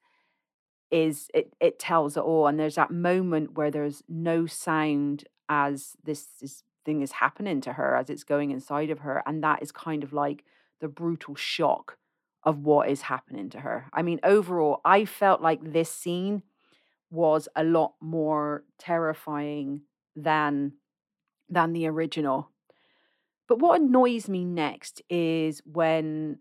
is 0.93 1.27
it 1.33 1.51
it 1.59 1.79
tells 1.79 2.15
it 2.15 2.21
all 2.21 2.45
and 2.45 2.59
there's 2.59 2.75
that 2.75 2.91
moment 2.91 3.55
where 3.55 3.71
there's 3.71 4.03
no 4.07 4.45
sound 4.45 5.23
as 5.49 5.97
this, 6.03 6.27
this 6.39 6.63
thing 6.85 7.01
is 7.01 7.13
happening 7.13 7.59
to 7.61 7.73
her 7.73 7.95
as 7.97 8.11
it's 8.11 8.23
going 8.23 8.51
inside 8.51 8.91
of 8.91 8.99
her 8.99 9.23
and 9.25 9.43
that 9.43 9.61
is 9.63 9.71
kind 9.71 10.03
of 10.03 10.13
like 10.13 10.45
the 10.81 10.87
brutal 10.87 11.33
shock 11.33 11.97
of 12.43 12.59
what 12.59 12.89
is 12.89 13.03
happening 13.03 13.49
to 13.49 13.61
her. 13.61 13.87
I 13.91 14.03
mean 14.03 14.19
overall 14.23 14.81
i 14.85 15.03
felt 15.03 15.41
like 15.41 15.73
this 15.73 15.89
scene 15.89 16.43
was 17.09 17.47
a 17.55 17.63
lot 17.63 17.93
more 17.99 18.63
terrifying 18.77 19.81
than 20.15 20.73
than 21.49 21.73
the 21.73 21.87
original. 21.87 22.49
But 23.47 23.59
what 23.59 23.81
annoys 23.81 24.29
me 24.29 24.45
next 24.45 25.01
is 25.09 25.61
when 25.65 26.39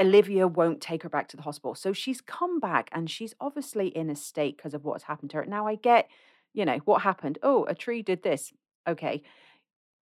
Olivia 0.00 0.46
won't 0.46 0.80
take 0.80 1.02
her 1.02 1.08
back 1.08 1.28
to 1.28 1.36
the 1.36 1.42
hospital. 1.42 1.74
So 1.74 1.92
she's 1.92 2.20
come 2.20 2.60
back 2.60 2.90
and 2.92 3.10
she's 3.10 3.34
obviously 3.40 3.88
in 3.88 4.10
a 4.10 4.16
state 4.16 4.56
because 4.56 4.74
of 4.74 4.84
what's 4.84 5.04
happened 5.04 5.30
to 5.30 5.38
her. 5.38 5.46
Now, 5.46 5.66
I 5.66 5.76
get, 5.76 6.08
you 6.52 6.64
know, 6.64 6.78
what 6.84 7.02
happened. 7.02 7.38
Oh, 7.42 7.64
a 7.64 7.74
tree 7.74 8.02
did 8.02 8.22
this. 8.22 8.52
Okay. 8.86 9.22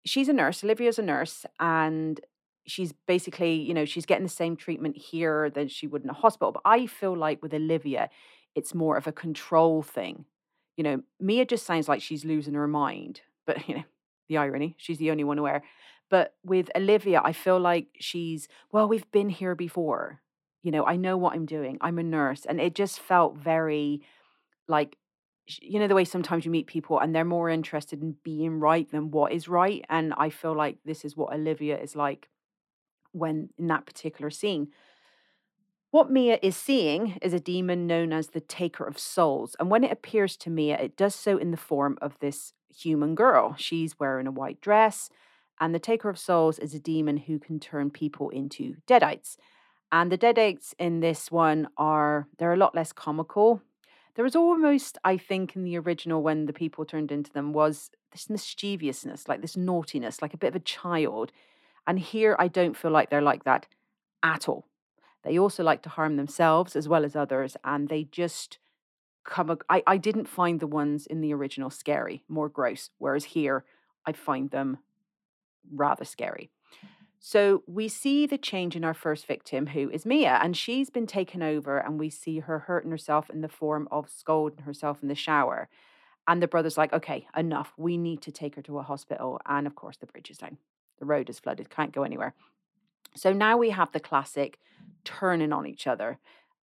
She's 0.05 0.29
a 0.29 0.33
nurse. 0.33 0.63
Olivia's 0.63 0.99
a 0.99 1.03
nurse. 1.03 1.45
And 1.59 2.19
she's 2.65 2.93
basically, 3.07 3.55
you 3.55 3.73
know, 3.73 3.85
she's 3.85 4.05
getting 4.05 4.25
the 4.25 4.29
same 4.29 4.55
treatment 4.55 4.97
here 4.97 5.49
than 5.49 5.67
she 5.67 5.87
would 5.87 6.03
in 6.03 6.09
a 6.09 6.13
hospital. 6.13 6.51
But 6.51 6.63
I 6.65 6.85
feel 6.85 7.17
like 7.17 7.41
with 7.41 7.53
Olivia, 7.53 8.09
it's 8.53 8.75
more 8.75 8.97
of 8.97 9.07
a 9.07 9.11
control 9.11 9.81
thing. 9.81 10.25
You 10.77 10.83
know, 10.83 11.01
Mia 11.19 11.45
just 11.45 11.65
sounds 11.65 11.87
like 11.87 12.01
she's 12.01 12.23
losing 12.23 12.53
her 12.53 12.67
mind. 12.67 13.21
But, 13.47 13.67
you 13.67 13.75
know, 13.75 13.83
the 14.29 14.37
irony, 14.37 14.75
she's 14.77 14.99
the 14.99 15.11
only 15.11 15.23
one 15.23 15.39
aware. 15.39 15.63
But 16.11 16.35
with 16.43 16.69
Olivia, 16.75 17.21
I 17.23 17.31
feel 17.31 17.57
like 17.57 17.87
she's, 17.99 18.49
well, 18.71 18.87
we've 18.87 19.09
been 19.11 19.29
here 19.29 19.55
before. 19.55 20.21
You 20.61 20.69
know, 20.71 20.85
I 20.85 20.97
know 20.97 21.17
what 21.17 21.33
I'm 21.33 21.45
doing. 21.45 21.77
I'm 21.79 21.97
a 21.97 22.03
nurse. 22.03 22.45
And 22.45 22.59
it 22.59 22.75
just 22.75 22.99
felt 22.99 23.37
very 23.37 24.01
like, 24.67 24.97
you 25.61 25.79
know, 25.79 25.87
the 25.87 25.95
way 25.95 26.03
sometimes 26.03 26.43
you 26.45 26.51
meet 26.51 26.67
people 26.67 26.99
and 26.99 27.15
they're 27.15 27.25
more 27.25 27.49
interested 27.49 28.01
in 28.01 28.17
being 28.23 28.59
right 28.59 28.91
than 28.91 29.09
what 29.09 29.31
is 29.31 29.47
right. 29.47 29.85
And 29.89 30.13
I 30.17 30.29
feel 30.29 30.55
like 30.55 30.77
this 30.85 31.05
is 31.05 31.15
what 31.15 31.33
Olivia 31.33 31.79
is 31.79 31.95
like 31.95 32.27
when 33.13 33.49
in 33.57 33.67
that 33.67 33.85
particular 33.85 34.29
scene. 34.29 34.67
What 35.91 36.11
Mia 36.11 36.39
is 36.41 36.57
seeing 36.57 37.17
is 37.21 37.33
a 37.33 37.39
demon 37.39 37.87
known 37.87 38.13
as 38.13 38.27
the 38.27 38.39
Taker 38.41 38.85
of 38.85 38.99
Souls. 38.99 39.55
And 39.59 39.69
when 39.69 39.83
it 39.85 39.91
appears 39.91 40.35
to 40.37 40.49
Mia, 40.49 40.77
it 40.77 40.97
does 40.97 41.15
so 41.15 41.37
in 41.37 41.51
the 41.51 41.57
form 41.57 41.97
of 42.01 42.19
this 42.19 42.53
human 42.69 43.15
girl. 43.15 43.55
She's 43.57 43.99
wearing 43.99 44.27
a 44.27 44.31
white 44.31 44.61
dress. 44.61 45.09
And 45.61 45.75
the 45.75 45.79
Taker 45.79 46.09
of 46.09 46.17
Souls 46.17 46.57
is 46.57 46.73
a 46.73 46.79
demon 46.79 47.17
who 47.17 47.37
can 47.37 47.59
turn 47.59 47.91
people 47.91 48.29
into 48.29 48.77
deadites. 48.87 49.37
And 49.91 50.11
the 50.11 50.17
deadites 50.17 50.73
in 50.79 51.01
this 51.01 51.31
one 51.31 51.67
are, 51.77 52.27
they're 52.39 52.53
a 52.53 52.57
lot 52.57 52.73
less 52.73 52.91
comical. 52.91 53.61
There 54.15 54.25
was 54.25 54.35
almost, 54.35 54.97
I 55.03 55.17
think, 55.17 55.55
in 55.55 55.63
the 55.63 55.77
original 55.77 56.23
when 56.23 56.47
the 56.47 56.53
people 56.53 56.83
turned 56.83 57.11
into 57.11 57.31
them, 57.31 57.53
was 57.53 57.91
this 58.11 58.27
mischievousness, 58.27 59.27
like 59.27 59.41
this 59.41 59.55
naughtiness, 59.55 60.19
like 60.19 60.33
a 60.33 60.37
bit 60.37 60.47
of 60.47 60.55
a 60.55 60.59
child. 60.59 61.31
And 61.85 61.99
here 61.99 62.35
I 62.39 62.47
don't 62.47 62.75
feel 62.75 62.91
like 62.91 63.11
they're 63.11 63.21
like 63.21 63.43
that 63.43 63.67
at 64.23 64.49
all. 64.49 64.65
They 65.23 65.37
also 65.37 65.63
like 65.63 65.83
to 65.83 65.89
harm 65.89 66.15
themselves 66.15 66.75
as 66.75 66.89
well 66.89 67.05
as 67.05 67.15
others. 67.15 67.55
And 67.63 67.87
they 67.87 68.05
just 68.05 68.57
come, 69.23 69.55
I, 69.69 69.83
I 69.85 69.97
didn't 69.97 70.27
find 70.27 70.59
the 70.59 70.65
ones 70.65 71.05
in 71.05 71.21
the 71.21 71.35
original 71.35 71.69
scary, 71.69 72.23
more 72.27 72.49
gross. 72.49 72.89
Whereas 72.97 73.25
here, 73.25 73.63
I 74.07 74.13
find 74.13 74.49
them 74.49 74.79
rather 75.69 76.05
scary. 76.05 76.49
So 77.19 77.61
we 77.67 77.87
see 77.87 78.25
the 78.25 78.37
change 78.37 78.75
in 78.75 78.83
our 78.83 78.95
first 78.95 79.27
victim, 79.27 79.67
who 79.67 79.91
is 79.91 80.07
Mia, 80.07 80.39
and 80.41 80.57
she's 80.57 80.89
been 80.89 81.05
taken 81.05 81.43
over, 81.43 81.77
and 81.77 81.99
we 81.99 82.09
see 82.09 82.39
her 82.39 82.59
hurting 82.59 82.89
herself 82.89 83.29
in 83.29 83.41
the 83.41 83.47
form 83.47 83.87
of 83.91 84.09
scolding 84.09 84.65
herself 84.65 84.97
in 85.03 85.07
the 85.07 85.15
shower. 85.15 85.69
And 86.27 86.41
the 86.41 86.47
brother's 86.47 86.77
like, 86.77 86.93
okay, 86.93 87.27
enough. 87.35 87.73
We 87.77 87.97
need 87.97 88.21
to 88.23 88.31
take 88.31 88.55
her 88.55 88.61
to 88.63 88.79
a 88.79 88.83
hospital. 88.83 89.39
And 89.45 89.67
of 89.67 89.75
course, 89.75 89.97
the 89.97 90.07
bridge 90.07 90.31
is 90.31 90.37
down. 90.39 90.57
The 90.99 91.05
road 91.05 91.29
is 91.29 91.39
flooded, 91.39 91.69
can't 91.69 91.93
go 91.93 92.03
anywhere. 92.03 92.33
So 93.15 93.33
now 93.33 93.57
we 93.57 93.69
have 93.71 93.91
the 93.91 93.99
classic 93.99 94.59
turning 95.03 95.51
on 95.51 95.67
each 95.67 95.87
other. 95.87 96.17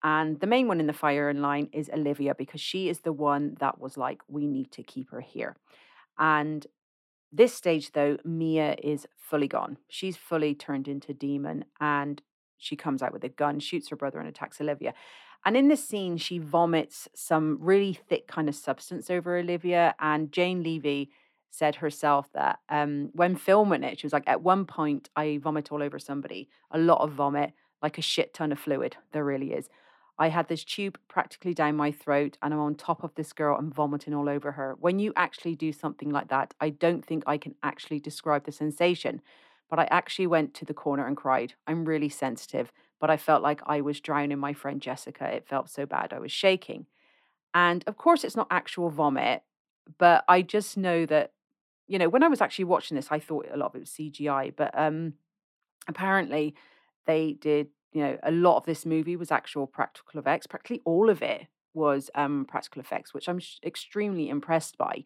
And 0.02 0.38
the 0.40 0.46
main 0.46 0.68
one 0.68 0.78
in 0.80 0.86
the 0.86 0.92
firing 0.92 1.40
line 1.40 1.68
is 1.72 1.90
Olivia 1.92 2.34
because 2.34 2.60
she 2.60 2.88
is 2.88 3.00
the 3.00 3.12
one 3.12 3.56
that 3.60 3.80
was 3.80 3.96
like, 3.96 4.20
we 4.28 4.46
need 4.46 4.70
to 4.72 4.82
keep 4.82 5.10
her 5.10 5.20
here. 5.20 5.56
And 6.18 6.66
this 7.32 7.52
stage, 7.52 7.92
though, 7.92 8.18
Mia 8.24 8.76
is 8.82 9.06
fully 9.16 9.48
gone. 9.48 9.78
She's 9.88 10.16
fully 10.16 10.54
turned 10.54 10.88
into 10.88 11.12
demon 11.12 11.64
and 11.80 12.22
she 12.58 12.76
comes 12.76 13.02
out 13.02 13.12
with 13.12 13.24
a 13.24 13.28
gun, 13.28 13.60
shoots 13.60 13.88
her 13.90 13.96
brother, 13.96 14.18
and 14.18 14.28
attacks 14.28 14.60
Olivia. 14.60 14.94
And 15.44 15.56
in 15.56 15.68
this 15.68 15.86
scene, 15.86 16.16
she 16.16 16.38
vomits 16.38 17.08
some 17.14 17.58
really 17.60 17.92
thick 17.92 18.26
kind 18.26 18.48
of 18.48 18.54
substance 18.54 19.10
over 19.10 19.36
Olivia. 19.36 19.94
And 20.00 20.32
Jane 20.32 20.62
Levy 20.62 21.10
said 21.50 21.76
herself 21.76 22.28
that 22.32 22.58
um, 22.68 23.10
when 23.12 23.36
filming 23.36 23.82
it, 23.82 24.00
she 24.00 24.06
was 24.06 24.12
like, 24.12 24.26
at 24.26 24.42
one 24.42 24.64
point, 24.64 25.08
I 25.14 25.38
vomit 25.38 25.70
all 25.70 25.82
over 25.82 25.98
somebody, 25.98 26.48
a 26.70 26.78
lot 26.78 27.00
of 27.00 27.12
vomit, 27.12 27.52
like 27.82 27.98
a 27.98 28.02
shit 28.02 28.34
ton 28.34 28.52
of 28.52 28.58
fluid. 28.58 28.96
There 29.12 29.24
really 29.24 29.52
is. 29.52 29.68
I 30.18 30.28
had 30.28 30.48
this 30.48 30.64
tube 30.64 30.98
practically 31.08 31.52
down 31.54 31.76
my 31.76 31.92
throat 31.92 32.38
and 32.42 32.54
I'm 32.54 32.60
on 32.60 32.74
top 32.74 33.04
of 33.04 33.14
this 33.14 33.32
girl 33.32 33.58
and 33.58 33.74
vomiting 33.74 34.14
all 34.14 34.28
over 34.28 34.52
her. 34.52 34.76
When 34.80 34.98
you 34.98 35.12
actually 35.16 35.56
do 35.56 35.72
something 35.72 36.10
like 36.10 36.28
that, 36.28 36.54
I 36.60 36.70
don't 36.70 37.04
think 37.04 37.24
I 37.26 37.36
can 37.38 37.54
actually 37.62 38.00
describe 38.00 38.44
the 38.44 38.52
sensation. 38.52 39.20
But 39.68 39.78
I 39.80 39.84
actually 39.90 40.28
went 40.28 40.54
to 40.54 40.64
the 40.64 40.74
corner 40.74 41.06
and 41.06 41.16
cried. 41.16 41.54
I'm 41.66 41.84
really 41.84 42.08
sensitive. 42.08 42.72
but 43.00 43.10
I 43.10 43.16
felt 43.16 43.42
like 43.42 43.60
I 43.66 43.80
was 43.80 44.00
drowning 44.00 44.38
my 44.38 44.52
friend 44.54 44.80
Jessica. 44.80 45.26
It 45.26 45.46
felt 45.46 45.68
so 45.68 45.84
bad. 45.86 46.12
I 46.12 46.18
was 46.18 46.32
shaking. 46.32 46.86
And 47.54 47.84
of 47.86 47.96
course, 47.96 48.24
it's 48.24 48.36
not 48.36 48.46
actual 48.50 48.90
vomit, 48.90 49.42
but 49.98 50.24
I 50.28 50.42
just 50.42 50.76
know 50.76 51.06
that, 51.06 51.32
you 51.86 51.98
know, 51.98 52.08
when 52.08 52.22
I 52.22 52.28
was 52.28 52.40
actually 52.40 52.64
watching 52.66 52.96
this, 52.96 53.08
I 53.10 53.18
thought 53.18 53.48
a 53.52 53.56
lot 53.56 53.66
of 53.66 53.76
it 53.76 53.80
was 53.80 53.90
CGI, 53.90 54.52
but 54.56 54.76
um, 54.78 55.14
apparently 55.88 56.54
they 57.06 57.34
did, 57.34 57.68
you 57.96 58.02
know, 58.02 58.18
a 58.22 58.30
lot 58.30 58.58
of 58.58 58.66
this 58.66 58.84
movie 58.84 59.16
was 59.16 59.32
actual 59.32 59.66
practical 59.66 60.20
effects. 60.20 60.46
Practically 60.46 60.82
all 60.84 61.08
of 61.08 61.22
it 61.22 61.46
was 61.72 62.10
um, 62.14 62.44
practical 62.46 62.78
effects, 62.78 63.14
which 63.14 63.26
I'm 63.26 63.38
sh- 63.38 63.56
extremely 63.64 64.28
impressed 64.28 64.76
by. 64.76 65.04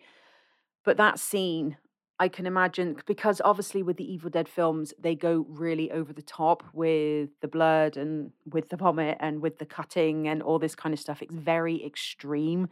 But 0.84 0.96
that 0.96 1.20
scene, 1.20 1.76
I 2.18 2.26
can 2.26 2.46
imagine, 2.46 2.96
because 3.06 3.40
obviously 3.44 3.84
with 3.84 3.96
the 3.96 4.12
Evil 4.12 4.28
Dead 4.28 4.48
films, 4.48 4.92
they 4.98 5.14
go 5.14 5.46
really 5.48 5.92
over 5.92 6.12
the 6.12 6.20
top 6.20 6.64
with 6.72 7.28
the 7.40 7.46
blood 7.46 7.96
and 7.96 8.32
with 8.44 8.70
the 8.70 8.76
vomit 8.76 9.18
and 9.20 9.40
with 9.40 9.60
the 9.60 9.66
cutting 9.66 10.26
and 10.26 10.42
all 10.42 10.58
this 10.58 10.74
kind 10.74 10.92
of 10.92 10.98
stuff. 10.98 11.22
It's 11.22 11.34
very 11.34 11.84
extreme. 11.86 12.68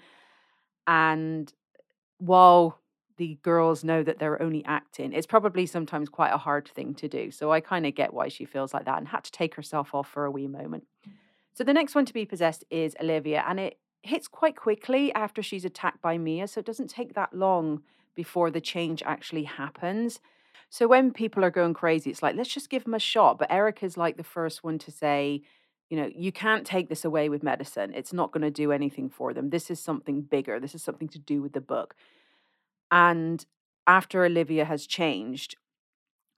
And 0.88 1.52
while 2.18 2.80
the 3.18 3.38
girls 3.42 3.84
know 3.84 4.02
that 4.02 4.18
they're 4.18 4.40
only 4.40 4.64
acting, 4.64 5.12
it's 5.12 5.26
probably 5.26 5.66
sometimes 5.66 6.08
quite 6.08 6.32
a 6.32 6.38
hard 6.38 6.68
thing 6.68 6.94
to 6.94 7.08
do. 7.08 7.30
So 7.30 7.52
I 7.52 7.60
kind 7.60 7.84
of 7.84 7.94
get 7.94 8.14
why 8.14 8.28
she 8.28 8.44
feels 8.44 8.72
like 8.72 8.86
that 8.86 8.98
and 8.98 9.08
had 9.08 9.24
to 9.24 9.32
take 9.32 9.54
herself 9.56 9.94
off 9.94 10.08
for 10.08 10.24
a 10.24 10.30
wee 10.30 10.46
moment. 10.46 10.84
So 11.52 11.64
the 11.64 11.74
next 11.74 11.94
one 11.94 12.06
to 12.06 12.14
be 12.14 12.24
possessed 12.24 12.64
is 12.70 12.96
Olivia, 13.00 13.44
and 13.46 13.60
it 13.60 13.78
hits 14.02 14.28
quite 14.28 14.56
quickly 14.56 15.12
after 15.12 15.42
she's 15.42 15.64
attacked 15.64 16.00
by 16.00 16.16
Mia. 16.16 16.46
So 16.48 16.60
it 16.60 16.66
doesn't 16.66 16.88
take 16.88 17.14
that 17.14 17.34
long 17.34 17.82
before 18.14 18.50
the 18.50 18.60
change 18.60 19.02
actually 19.04 19.44
happens. 19.44 20.20
So 20.70 20.86
when 20.86 21.12
people 21.12 21.44
are 21.44 21.50
going 21.50 21.74
crazy, 21.74 22.10
it's 22.10 22.22
like, 22.22 22.36
let's 22.36 22.52
just 22.52 22.70
give 22.70 22.84
them 22.84 22.94
a 22.94 23.00
shot. 23.00 23.38
But 23.38 23.50
Eric 23.50 23.82
is 23.82 23.96
like 23.96 24.16
the 24.16 24.24
first 24.24 24.62
one 24.62 24.78
to 24.78 24.90
say, 24.90 25.42
you 25.88 25.96
know, 25.96 26.10
you 26.14 26.30
can't 26.30 26.66
take 26.66 26.88
this 26.88 27.04
away 27.04 27.28
with 27.28 27.42
medicine. 27.42 27.92
It's 27.94 28.12
not 28.12 28.30
going 28.30 28.42
to 28.42 28.50
do 28.50 28.70
anything 28.70 29.08
for 29.08 29.32
them. 29.32 29.50
This 29.50 29.70
is 29.70 29.80
something 29.80 30.20
bigger. 30.20 30.60
This 30.60 30.74
is 30.74 30.82
something 30.82 31.08
to 31.08 31.18
do 31.18 31.40
with 31.40 31.54
the 31.54 31.60
book. 31.60 31.94
And 32.90 33.44
after 33.86 34.24
Olivia 34.24 34.64
has 34.64 34.86
changed, 34.86 35.56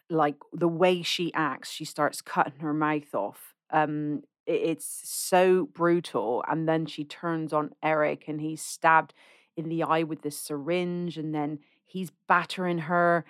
like 0.09 0.37
the 0.53 0.69
way 0.69 1.03
she 1.03 1.33
acts, 1.35 1.71
she 1.71 1.85
starts 1.85 2.21
cutting 2.21 2.61
her 2.61 2.75
mouth 2.75 3.15
off. 3.15 3.55
Um, 3.71 4.23
it's 4.47 5.03
so 5.05 5.67
brutal. 5.73 6.45
And 6.49 6.69
then 6.69 6.87
she 6.87 7.05
turns 7.05 7.53
on 7.53 7.75
Eric 7.83 8.25
and 8.27 8.41
he's 8.41 8.63
stabbed 8.63 9.15
in 9.57 9.69
the 9.69 9.83
eye 9.83 10.03
with 10.03 10.23
this 10.23 10.39
syringe, 10.39 11.19
and 11.19 11.35
then 11.35 11.59
he's 11.85 12.11
battering 12.29 12.79
her. 12.79 13.25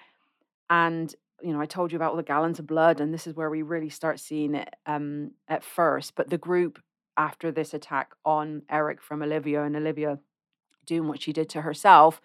And 0.69 1.15
you 1.43 1.53
know, 1.53 1.61
I 1.61 1.67
told 1.67 1.91
you 1.91 1.97
about 1.97 2.11
all 2.11 2.17
the 2.17 2.23
gallons 2.23 2.59
of 2.59 2.67
blood, 2.67 3.01
and 3.01 3.13
this 3.13 3.27
is 3.27 3.35
where 3.35 3.51
we 3.51 3.63
really 3.63 3.89
start 3.89 4.21
seeing 4.21 4.55
it 4.55 4.75
um, 4.87 5.33
at 5.49 5.65
first. 5.65 6.15
But 6.15 6.31
the 6.31 6.39
group 6.39 6.81
after 7.17 7.51
this 7.51 7.75
attack 7.75 8.13
on 8.25 8.63
Eric 8.71 9.03
from 9.03 9.23
Olivia 9.23 9.63
and 9.63 9.77
Olivia 9.77 10.19
doing 10.87 11.09
what 11.09 11.23
she 11.23 11.33
did 11.33 11.49
to 11.51 11.63
herself, 11.63 12.21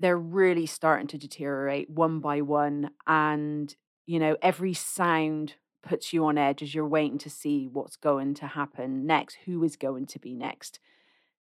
they're 0.00 0.18
really 0.18 0.66
starting 0.66 1.06
to 1.08 1.18
deteriorate 1.18 1.90
one 1.90 2.20
by 2.20 2.40
one. 2.42 2.90
And, 3.06 3.74
you 4.06 4.18
know, 4.18 4.36
every 4.42 4.74
sound 4.74 5.54
puts 5.82 6.12
you 6.12 6.24
on 6.26 6.36
edge 6.36 6.62
as 6.62 6.74
you're 6.74 6.86
waiting 6.86 7.18
to 7.18 7.30
see 7.30 7.68
what's 7.68 7.96
going 7.96 8.34
to 8.34 8.46
happen 8.46 9.06
next, 9.06 9.38
who 9.46 9.62
is 9.62 9.76
going 9.76 10.06
to 10.06 10.18
be 10.18 10.34
next. 10.34 10.80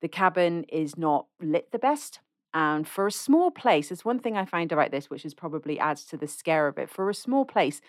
The 0.01 0.07
cabin 0.07 0.65
is 0.65 0.97
not 0.97 1.27
lit 1.41 1.71
the 1.71 1.79
best. 1.79 2.19
And 2.53 2.87
for 2.87 3.07
a 3.07 3.11
small 3.11 3.51
place, 3.51 3.91
it's 3.91 4.03
one 4.03 4.19
thing 4.19 4.35
I 4.35 4.45
find 4.45 4.71
about 4.71 4.91
this, 4.91 5.09
which 5.09 5.25
is 5.25 5.33
probably 5.33 5.79
adds 5.79 6.03
to 6.05 6.17
the 6.17 6.27
scare 6.27 6.67
of 6.67 6.77
it. 6.77 6.89
For 6.89 7.09
a 7.09 7.13
small 7.13 7.45
place, 7.45 7.79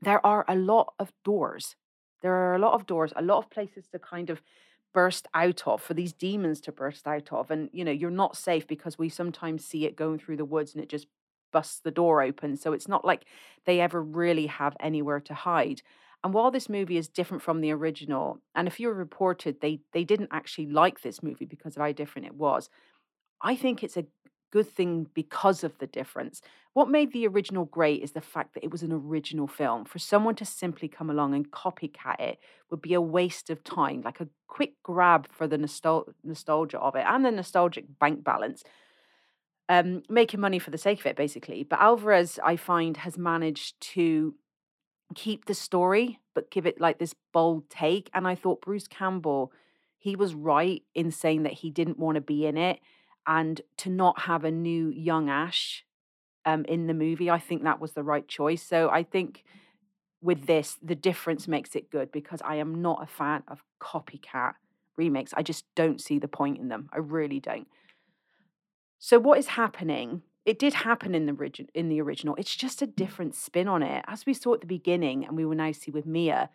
there 0.00 0.24
are 0.26 0.44
a 0.48 0.56
lot 0.56 0.94
of 0.98 1.12
doors. 1.24 1.76
There 2.22 2.34
are 2.34 2.56
a 2.56 2.58
lot 2.58 2.74
of 2.74 2.86
doors, 2.86 3.12
a 3.14 3.22
lot 3.22 3.38
of 3.38 3.50
places 3.50 3.86
to 3.92 3.98
kind 4.00 4.30
of 4.30 4.42
burst 4.94 5.26
out 5.34 5.66
of 5.66 5.82
for 5.82 5.94
these 5.94 6.12
demons 6.12 6.60
to 6.62 6.72
burst 6.72 7.06
out 7.06 7.32
of. 7.32 7.50
And, 7.50 7.68
you 7.72 7.84
know, 7.84 7.92
you're 7.92 8.10
not 8.10 8.36
safe 8.36 8.66
because 8.66 8.98
we 8.98 9.08
sometimes 9.08 9.64
see 9.64 9.84
it 9.86 9.96
going 9.96 10.18
through 10.18 10.36
the 10.38 10.44
woods 10.44 10.74
and 10.74 10.82
it 10.82 10.88
just 10.88 11.06
busts 11.52 11.80
the 11.80 11.90
door 11.90 12.22
open. 12.22 12.56
So 12.56 12.72
it's 12.72 12.88
not 12.88 13.04
like 13.04 13.26
they 13.64 13.80
ever 13.80 14.02
really 14.02 14.46
have 14.46 14.76
anywhere 14.80 15.20
to 15.20 15.34
hide. 15.34 15.82
And 16.24 16.34
while 16.34 16.50
this 16.50 16.68
movie 16.68 16.96
is 16.96 17.08
different 17.08 17.42
from 17.42 17.60
the 17.60 17.70
original, 17.72 18.40
and 18.54 18.66
a 18.66 18.72
few 18.72 18.90
reported 18.90 19.60
they 19.60 19.80
they 19.92 20.04
didn't 20.04 20.30
actually 20.32 20.66
like 20.66 21.00
this 21.02 21.22
movie 21.22 21.44
because 21.44 21.76
of 21.76 21.82
how 21.82 21.92
different 21.92 22.26
it 22.26 22.34
was, 22.34 22.68
I 23.42 23.56
think 23.56 23.82
it's 23.82 23.96
a 23.96 24.06
good 24.50 24.68
thing 24.68 25.06
because 25.14 25.64
of 25.64 25.78
the 25.78 25.86
difference. 25.86 26.40
What 26.72 26.88
made 26.88 27.12
the 27.12 27.26
original 27.26 27.64
great 27.64 28.02
is 28.02 28.12
the 28.12 28.20
fact 28.20 28.54
that 28.54 28.64
it 28.64 28.70
was 28.70 28.82
an 28.82 28.92
original 28.92 29.46
film. 29.46 29.84
For 29.84 29.98
someone 29.98 30.34
to 30.36 30.44
simply 30.44 30.88
come 30.88 31.10
along 31.10 31.34
and 31.34 31.50
copycat 31.50 32.20
it 32.20 32.38
would 32.70 32.82
be 32.82 32.94
a 32.94 33.00
waste 33.00 33.50
of 33.50 33.64
time, 33.64 34.02
like 34.02 34.20
a 34.20 34.28
quick 34.46 34.74
grab 34.82 35.28
for 35.30 35.46
the 35.46 35.58
nostal- 35.58 36.12
nostalgia 36.22 36.78
of 36.78 36.94
it 36.94 37.04
and 37.06 37.24
the 37.24 37.30
nostalgic 37.30 37.98
bank 37.98 38.24
balance. 38.24 38.62
Um, 39.70 40.02
making 40.08 40.40
money 40.40 40.58
for 40.58 40.70
the 40.70 40.78
sake 40.78 41.00
of 41.00 41.06
it, 41.06 41.16
basically. 41.16 41.62
But 41.62 41.80
Alvarez, 41.80 42.38
I 42.42 42.56
find, 42.56 42.96
has 42.98 43.18
managed 43.18 43.78
to 43.92 44.34
keep 45.14 45.44
the 45.44 45.52
story, 45.52 46.20
but 46.34 46.50
give 46.50 46.64
it 46.64 46.80
like 46.80 46.98
this 46.98 47.14
bold 47.34 47.68
take. 47.68 48.08
And 48.14 48.26
I 48.26 48.34
thought 48.34 48.62
Bruce 48.62 48.88
Campbell, 48.88 49.52
he 49.98 50.16
was 50.16 50.34
right 50.34 50.82
in 50.94 51.10
saying 51.10 51.42
that 51.42 51.52
he 51.52 51.70
didn't 51.70 51.98
want 51.98 52.14
to 52.14 52.22
be 52.22 52.46
in 52.46 52.56
it 52.56 52.80
and 53.28 53.60
to 53.76 53.90
not 53.90 54.22
have 54.22 54.42
a 54.42 54.50
new 54.50 54.88
young 54.88 55.28
Ash 55.28 55.84
um, 56.46 56.64
in 56.64 56.86
the 56.86 56.94
movie. 56.94 57.30
I 57.30 57.38
think 57.38 57.62
that 57.62 57.78
was 57.78 57.92
the 57.92 58.02
right 58.02 58.26
choice. 58.26 58.62
So 58.62 58.88
I 58.88 59.02
think 59.02 59.44
with 60.22 60.46
this, 60.46 60.78
the 60.82 60.94
difference 60.94 61.46
makes 61.46 61.76
it 61.76 61.90
good 61.90 62.10
because 62.10 62.40
I 62.42 62.56
am 62.56 62.80
not 62.80 63.02
a 63.02 63.06
fan 63.06 63.42
of 63.46 63.62
copycat 63.80 64.54
remakes. 64.96 65.34
I 65.36 65.42
just 65.42 65.66
don't 65.76 66.00
see 66.00 66.18
the 66.18 66.26
point 66.26 66.58
in 66.58 66.68
them. 66.68 66.88
I 66.92 66.98
really 66.98 67.38
don't. 67.38 67.68
So 68.98 69.18
what 69.18 69.38
is 69.38 69.48
happening? 69.48 70.22
It 70.46 70.58
did 70.58 70.72
happen 70.72 71.14
in 71.14 71.26
the 71.26 71.34
origin 71.34 71.68
in 71.74 71.90
the 71.90 72.00
original. 72.00 72.34
It's 72.36 72.56
just 72.56 72.80
a 72.80 72.86
different 72.86 73.34
spin 73.34 73.68
on 73.68 73.82
it. 73.82 74.04
As 74.08 74.24
we 74.24 74.32
saw 74.32 74.54
at 74.54 74.62
the 74.62 74.66
beginning, 74.66 75.26
and 75.26 75.36
we 75.36 75.44
will 75.44 75.54
now 75.54 75.72
see 75.72 75.90
with 75.90 76.06
Mia, 76.06 76.48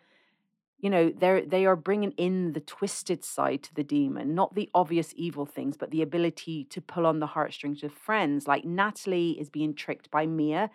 you 0.78 0.90
know, 0.90 1.10
they're 1.16 1.44
they 1.44 1.66
are 1.66 1.76
bringing 1.76 2.12
in 2.12 2.52
the 2.52 2.60
twisted 2.60 3.24
side 3.24 3.62
to 3.62 3.74
the 3.74 3.84
demon, 3.84 4.34
not 4.34 4.54
the 4.54 4.68
obvious 4.74 5.14
evil 5.16 5.46
things, 5.46 5.76
but 5.76 5.90
the 5.90 6.02
ability 6.02 6.64
to 6.64 6.80
pull 6.80 7.06
on 7.06 7.20
the 7.20 7.28
heartstrings 7.28 7.82
of 7.82 7.92
friends. 7.92 8.46
Like 8.46 8.64
Natalie 8.64 9.32
is 9.40 9.48
being 9.48 9.74
tricked 9.74 10.10
by 10.10 10.26
Mia 10.26 10.70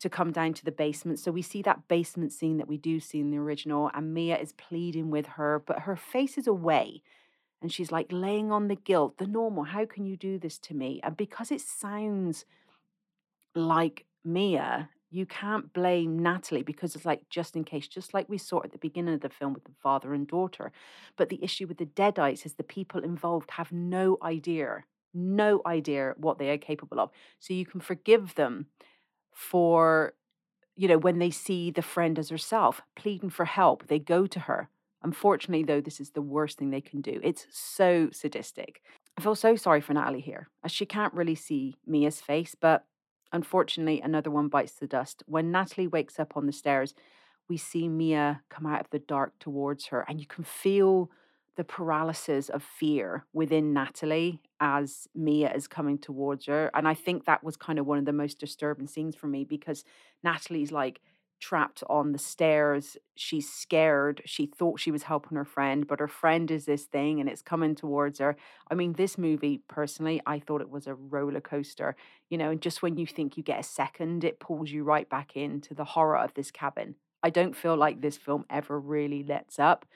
to 0.00 0.10
come 0.10 0.32
down 0.32 0.52
to 0.54 0.64
the 0.64 0.72
basement. 0.72 1.18
So 1.18 1.30
we 1.30 1.42
see 1.42 1.62
that 1.62 1.88
basement 1.88 2.32
scene 2.32 2.58
that 2.58 2.68
we 2.68 2.76
do 2.76 3.00
see 3.00 3.20
in 3.20 3.30
the 3.30 3.38
original, 3.38 3.90
and 3.94 4.12
Mia 4.12 4.36
is 4.38 4.52
pleading 4.52 5.10
with 5.10 5.26
her, 5.26 5.62
but 5.64 5.80
her 5.80 5.96
face 5.96 6.36
is 6.36 6.46
away. 6.46 7.02
And 7.62 7.72
she's 7.72 7.90
like 7.90 8.08
laying 8.10 8.52
on 8.52 8.68
the 8.68 8.76
guilt, 8.76 9.16
the 9.18 9.26
normal, 9.26 9.64
how 9.64 9.86
can 9.86 10.04
you 10.04 10.16
do 10.16 10.38
this 10.38 10.58
to 10.58 10.74
me? 10.74 11.00
And 11.02 11.16
because 11.16 11.50
it 11.50 11.62
sounds 11.62 12.44
like 13.54 14.04
Mia, 14.24 14.90
you 15.10 15.26
can't 15.26 15.72
blame 15.72 16.18
Natalie 16.18 16.62
because 16.62 16.96
it's 16.96 17.04
like 17.04 17.22
just 17.30 17.56
in 17.56 17.64
case, 17.64 17.86
just 17.86 18.12
like 18.12 18.28
we 18.28 18.38
saw 18.38 18.62
at 18.62 18.72
the 18.72 18.78
beginning 18.78 19.14
of 19.14 19.20
the 19.20 19.28
film 19.28 19.52
with 19.54 19.64
the 19.64 19.74
father 19.82 20.12
and 20.12 20.26
daughter. 20.26 20.72
But 21.16 21.28
the 21.28 21.42
issue 21.42 21.66
with 21.66 21.78
the 21.78 21.86
Deadites 21.86 22.44
is 22.44 22.54
the 22.54 22.64
people 22.64 23.04
involved 23.04 23.52
have 23.52 23.70
no 23.70 24.18
idea, 24.22 24.84
no 25.14 25.62
idea 25.64 26.14
what 26.16 26.38
they 26.38 26.50
are 26.50 26.58
capable 26.58 27.00
of. 27.00 27.10
So 27.38 27.54
you 27.54 27.64
can 27.64 27.80
forgive 27.80 28.34
them 28.34 28.66
for, 29.32 30.14
you 30.74 30.88
know, 30.88 30.98
when 30.98 31.18
they 31.18 31.30
see 31.30 31.70
the 31.70 31.82
friend 31.82 32.18
as 32.18 32.30
herself 32.30 32.82
pleading 32.96 33.30
for 33.30 33.44
help, 33.44 33.86
they 33.86 33.98
go 33.98 34.26
to 34.26 34.40
her. 34.40 34.68
Unfortunately, 35.02 35.62
though, 35.62 35.80
this 35.80 36.00
is 36.00 36.10
the 36.10 36.22
worst 36.22 36.58
thing 36.58 36.70
they 36.70 36.80
can 36.80 37.00
do. 37.00 37.20
It's 37.22 37.46
so 37.50 38.08
sadistic. 38.12 38.82
I 39.16 39.22
feel 39.22 39.36
so 39.36 39.54
sorry 39.54 39.80
for 39.80 39.94
Natalie 39.94 40.20
here, 40.20 40.48
as 40.64 40.72
she 40.72 40.84
can't 40.84 41.14
really 41.14 41.36
see 41.36 41.76
Mia's 41.86 42.20
face, 42.20 42.56
but 42.60 42.84
unfortunately, 43.32 44.00
another 44.00 44.30
one 44.30 44.48
bites 44.48 44.72
the 44.72 44.86
dust. 44.86 45.22
When 45.26 45.50
Natalie 45.50 45.88
wakes 45.88 46.18
up 46.18 46.36
on 46.36 46.46
the 46.46 46.52
stairs, 46.52 46.94
we 47.48 47.56
see 47.56 47.88
Mia 47.88 48.42
come 48.48 48.66
out 48.66 48.80
of 48.80 48.90
the 48.90 48.98
dark 48.98 49.38
towards 49.38 49.86
her, 49.86 50.04
and 50.08 50.20
you 50.20 50.26
can 50.26 50.44
feel 50.44 51.10
the 51.56 51.64
paralysis 51.64 52.48
of 52.50 52.62
fear 52.62 53.24
within 53.32 53.72
Natalie 53.72 54.42
as 54.60 55.08
Mia 55.14 55.52
is 55.54 55.66
coming 55.66 55.98
towards 55.98 56.46
her. 56.46 56.70
And 56.74 56.86
I 56.86 56.94
think 56.94 57.24
that 57.24 57.42
was 57.42 57.56
kind 57.56 57.78
of 57.78 57.86
one 57.86 57.98
of 57.98 58.04
the 58.04 58.12
most 58.12 58.38
disturbing 58.38 58.86
scenes 58.86 59.16
for 59.16 59.26
me 59.26 59.44
because 59.44 59.84
Natalie's 60.22 60.70
like 60.70 61.00
trapped 61.40 61.82
on 61.88 62.12
the 62.12 62.18
stairs. 62.18 62.96
She's 63.14 63.50
scared. 63.50 64.22
She 64.24 64.46
thought 64.46 64.80
she 64.80 64.90
was 64.90 65.04
helping 65.04 65.36
her 65.36 65.44
friend, 65.44 65.86
but 65.86 66.00
her 66.00 66.08
friend 66.08 66.50
is 66.50 66.64
this 66.64 66.84
thing 66.84 67.20
and 67.20 67.28
it's 67.28 67.42
coming 67.42 67.74
towards 67.74 68.18
her. 68.18 68.36
I 68.70 68.74
mean, 68.74 68.94
this 68.94 69.18
movie, 69.18 69.60
personally, 69.68 70.20
I 70.26 70.38
thought 70.38 70.60
it 70.60 70.70
was 70.70 70.86
a 70.86 70.94
roller 70.94 71.40
coaster. 71.40 71.96
You 72.30 72.38
know, 72.38 72.50
and 72.50 72.60
just 72.60 72.82
when 72.82 72.96
you 72.96 73.06
think 73.06 73.36
you 73.36 73.42
get 73.42 73.60
a 73.60 73.64
second, 73.64 74.24
it 74.24 74.40
pulls 74.40 74.70
you 74.70 74.84
right 74.84 75.08
back 75.08 75.36
into 75.36 75.74
the 75.74 75.84
horror 75.84 76.18
of 76.18 76.34
this 76.34 76.50
cabin. 76.50 76.96
I 77.22 77.30
don't 77.30 77.56
feel 77.56 77.76
like 77.76 78.00
this 78.00 78.16
film 78.16 78.44
ever 78.50 78.78
really 78.78 79.22
lets 79.22 79.58
up. 79.58 79.86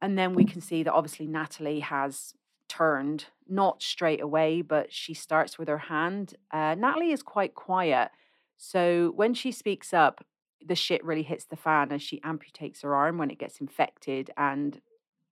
And 0.00 0.16
then 0.16 0.34
we 0.34 0.44
can 0.44 0.60
see 0.60 0.82
that 0.82 0.92
obviously 0.92 1.26
Natalie 1.26 1.80
has 1.80 2.34
turned, 2.68 3.26
not 3.48 3.82
straight 3.82 4.20
away, 4.20 4.62
but 4.62 4.92
she 4.92 5.14
starts 5.14 5.58
with 5.58 5.68
her 5.68 5.78
hand. 5.78 6.34
Uh, 6.52 6.74
Natalie 6.78 7.12
is 7.12 7.22
quite 7.22 7.54
quiet. 7.54 8.10
So 8.56 9.12
when 9.16 9.34
she 9.34 9.50
speaks 9.50 9.94
up, 9.94 10.24
the 10.68 10.76
shit 10.76 11.04
really 11.04 11.22
hits 11.22 11.44
the 11.46 11.56
fan 11.56 11.90
as 11.90 12.02
she 12.02 12.20
amputates 12.20 12.82
her 12.82 12.94
arm 12.94 13.18
when 13.18 13.30
it 13.30 13.38
gets 13.38 13.60
infected. 13.60 14.30
And 14.36 14.80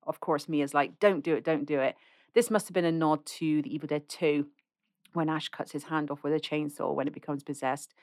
of 0.06 0.20
course, 0.20 0.48
Mia's 0.48 0.74
like, 0.74 0.98
don't 0.98 1.22
do 1.22 1.34
it, 1.34 1.44
don't 1.44 1.66
do 1.66 1.80
it. 1.80 1.94
This 2.34 2.50
must 2.50 2.68
have 2.68 2.74
been 2.74 2.84
a 2.84 2.92
nod 2.92 3.24
to 3.26 3.62
The 3.62 3.74
Evil 3.74 3.86
Dead 3.86 4.08
2 4.08 4.46
when 5.12 5.28
Ash 5.28 5.48
cuts 5.48 5.72
his 5.72 5.84
hand 5.84 6.10
off 6.10 6.22
with 6.22 6.32
a 6.32 6.40
chainsaw 6.40 6.94
when 6.94 7.06
it 7.06 7.14
becomes 7.14 7.42
possessed. 7.42 7.94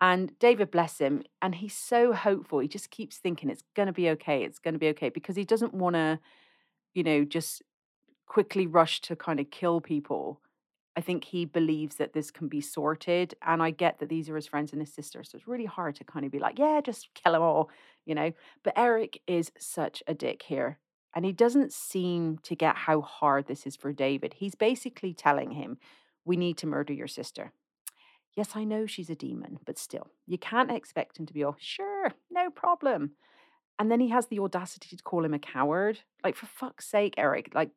And 0.00 0.38
David, 0.38 0.70
bless 0.70 0.98
him, 0.98 1.22
and 1.40 1.54
he's 1.54 1.74
so 1.74 2.12
hopeful. 2.12 2.58
He 2.58 2.68
just 2.68 2.90
keeps 2.90 3.16
thinking 3.16 3.48
it's 3.48 3.64
going 3.74 3.86
to 3.86 3.92
be 3.92 4.10
okay. 4.10 4.42
It's 4.42 4.58
going 4.58 4.74
to 4.74 4.78
be 4.78 4.88
okay 4.88 5.08
because 5.08 5.36
he 5.36 5.44
doesn't 5.44 5.72
want 5.72 5.94
to, 5.94 6.18
you 6.94 7.02
know, 7.02 7.24
just 7.24 7.62
quickly 8.26 8.66
rush 8.66 9.00
to 9.02 9.16
kind 9.16 9.38
of 9.38 9.50
kill 9.50 9.80
people. 9.80 10.40
I 10.96 11.00
think 11.00 11.24
he 11.24 11.44
believes 11.44 11.96
that 11.96 12.12
this 12.12 12.30
can 12.30 12.48
be 12.48 12.60
sorted. 12.60 13.34
And 13.42 13.62
I 13.62 13.70
get 13.70 13.98
that 13.98 14.08
these 14.08 14.28
are 14.28 14.36
his 14.36 14.46
friends 14.46 14.72
and 14.72 14.80
his 14.80 14.92
sister. 14.92 15.24
So 15.24 15.36
it's 15.36 15.48
really 15.48 15.64
hard 15.64 15.96
to 15.96 16.04
kind 16.04 16.24
of 16.24 16.32
be 16.32 16.38
like, 16.38 16.58
yeah, 16.58 16.80
just 16.80 17.08
kill 17.14 17.32
them 17.32 17.42
all, 17.42 17.70
you 18.06 18.14
know. 18.14 18.32
But 18.62 18.74
Eric 18.76 19.20
is 19.26 19.50
such 19.58 20.02
a 20.06 20.14
dick 20.14 20.42
here. 20.42 20.78
And 21.16 21.24
he 21.24 21.32
doesn't 21.32 21.72
seem 21.72 22.38
to 22.42 22.56
get 22.56 22.76
how 22.76 23.00
hard 23.00 23.46
this 23.46 23.66
is 23.66 23.76
for 23.76 23.92
David. 23.92 24.34
He's 24.34 24.54
basically 24.54 25.14
telling 25.14 25.52
him, 25.52 25.78
we 26.24 26.36
need 26.36 26.56
to 26.58 26.66
murder 26.66 26.92
your 26.92 27.06
sister. 27.06 27.52
Yes, 28.36 28.50
I 28.56 28.64
know 28.64 28.86
she's 28.86 29.10
a 29.10 29.14
demon, 29.14 29.60
but 29.64 29.78
still, 29.78 30.08
you 30.26 30.38
can't 30.38 30.72
expect 30.72 31.18
him 31.18 31.26
to 31.26 31.32
be 31.32 31.44
all, 31.44 31.56
sure, 31.60 32.12
no 32.32 32.50
problem. 32.50 33.12
And 33.78 33.90
then 33.90 34.00
he 34.00 34.08
has 34.08 34.26
the 34.26 34.40
audacity 34.40 34.96
to 34.96 35.02
call 35.02 35.24
him 35.24 35.34
a 35.34 35.38
coward. 35.38 36.00
Like, 36.24 36.34
for 36.34 36.46
fuck's 36.46 36.86
sake, 36.86 37.14
Eric, 37.16 37.52
like, 37.54 37.70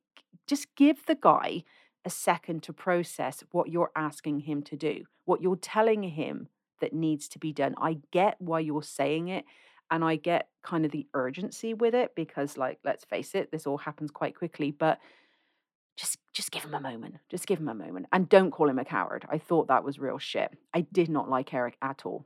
just 0.47 0.75
give 0.75 1.05
the 1.05 1.15
guy 1.15 1.63
a 2.07 2.09
second 2.09 2.63
to 2.63 2.73
process 2.73 3.43
what 3.51 3.69
you're 3.69 3.91
asking 3.95 4.39
him 4.39 4.63
to 4.63 4.77
do, 4.77 5.03
what 5.25 5.41
you're 5.41 5.57
telling 5.57 6.03
him 6.03 6.47
that 6.79 6.93
needs 6.93 7.27
to 7.27 7.37
be 7.37 7.51
done. 7.51 7.75
I 7.79 7.97
get 8.11 8.37
why 8.39 8.61
you're 8.61 8.81
saying 8.81 9.27
it. 9.27 9.45
And 9.89 10.03
I 10.03 10.17
get 10.17 10.49
kind 10.63 10.85
of 10.85 10.91
the 10.91 11.07
urgency 11.13 11.73
with 11.73 11.95
it 11.95 12.11
because, 12.13 12.57
like, 12.57 12.79
let's 12.83 13.05
face 13.05 13.33
it, 13.35 13.51
this 13.51 13.65
all 13.65 13.77
happens 13.77 14.11
quite 14.11 14.35
quickly. 14.35 14.71
But 14.71 14.99
just 15.95 16.17
just 16.33 16.51
give 16.51 16.63
him 16.63 16.73
a 16.73 16.81
moment. 16.81 17.15
Just 17.29 17.47
give 17.47 17.59
him 17.59 17.69
a 17.69 17.73
moment. 17.73 18.07
And 18.11 18.27
don't 18.27 18.51
call 18.51 18.69
him 18.69 18.79
a 18.79 18.85
coward. 18.85 19.25
I 19.29 19.37
thought 19.37 19.67
that 19.67 19.85
was 19.85 19.97
real 19.97 20.17
shit. 20.17 20.51
I 20.73 20.81
did 20.81 21.09
not 21.09 21.29
like 21.29 21.53
Eric 21.53 21.77
at 21.81 22.05
all. 22.05 22.25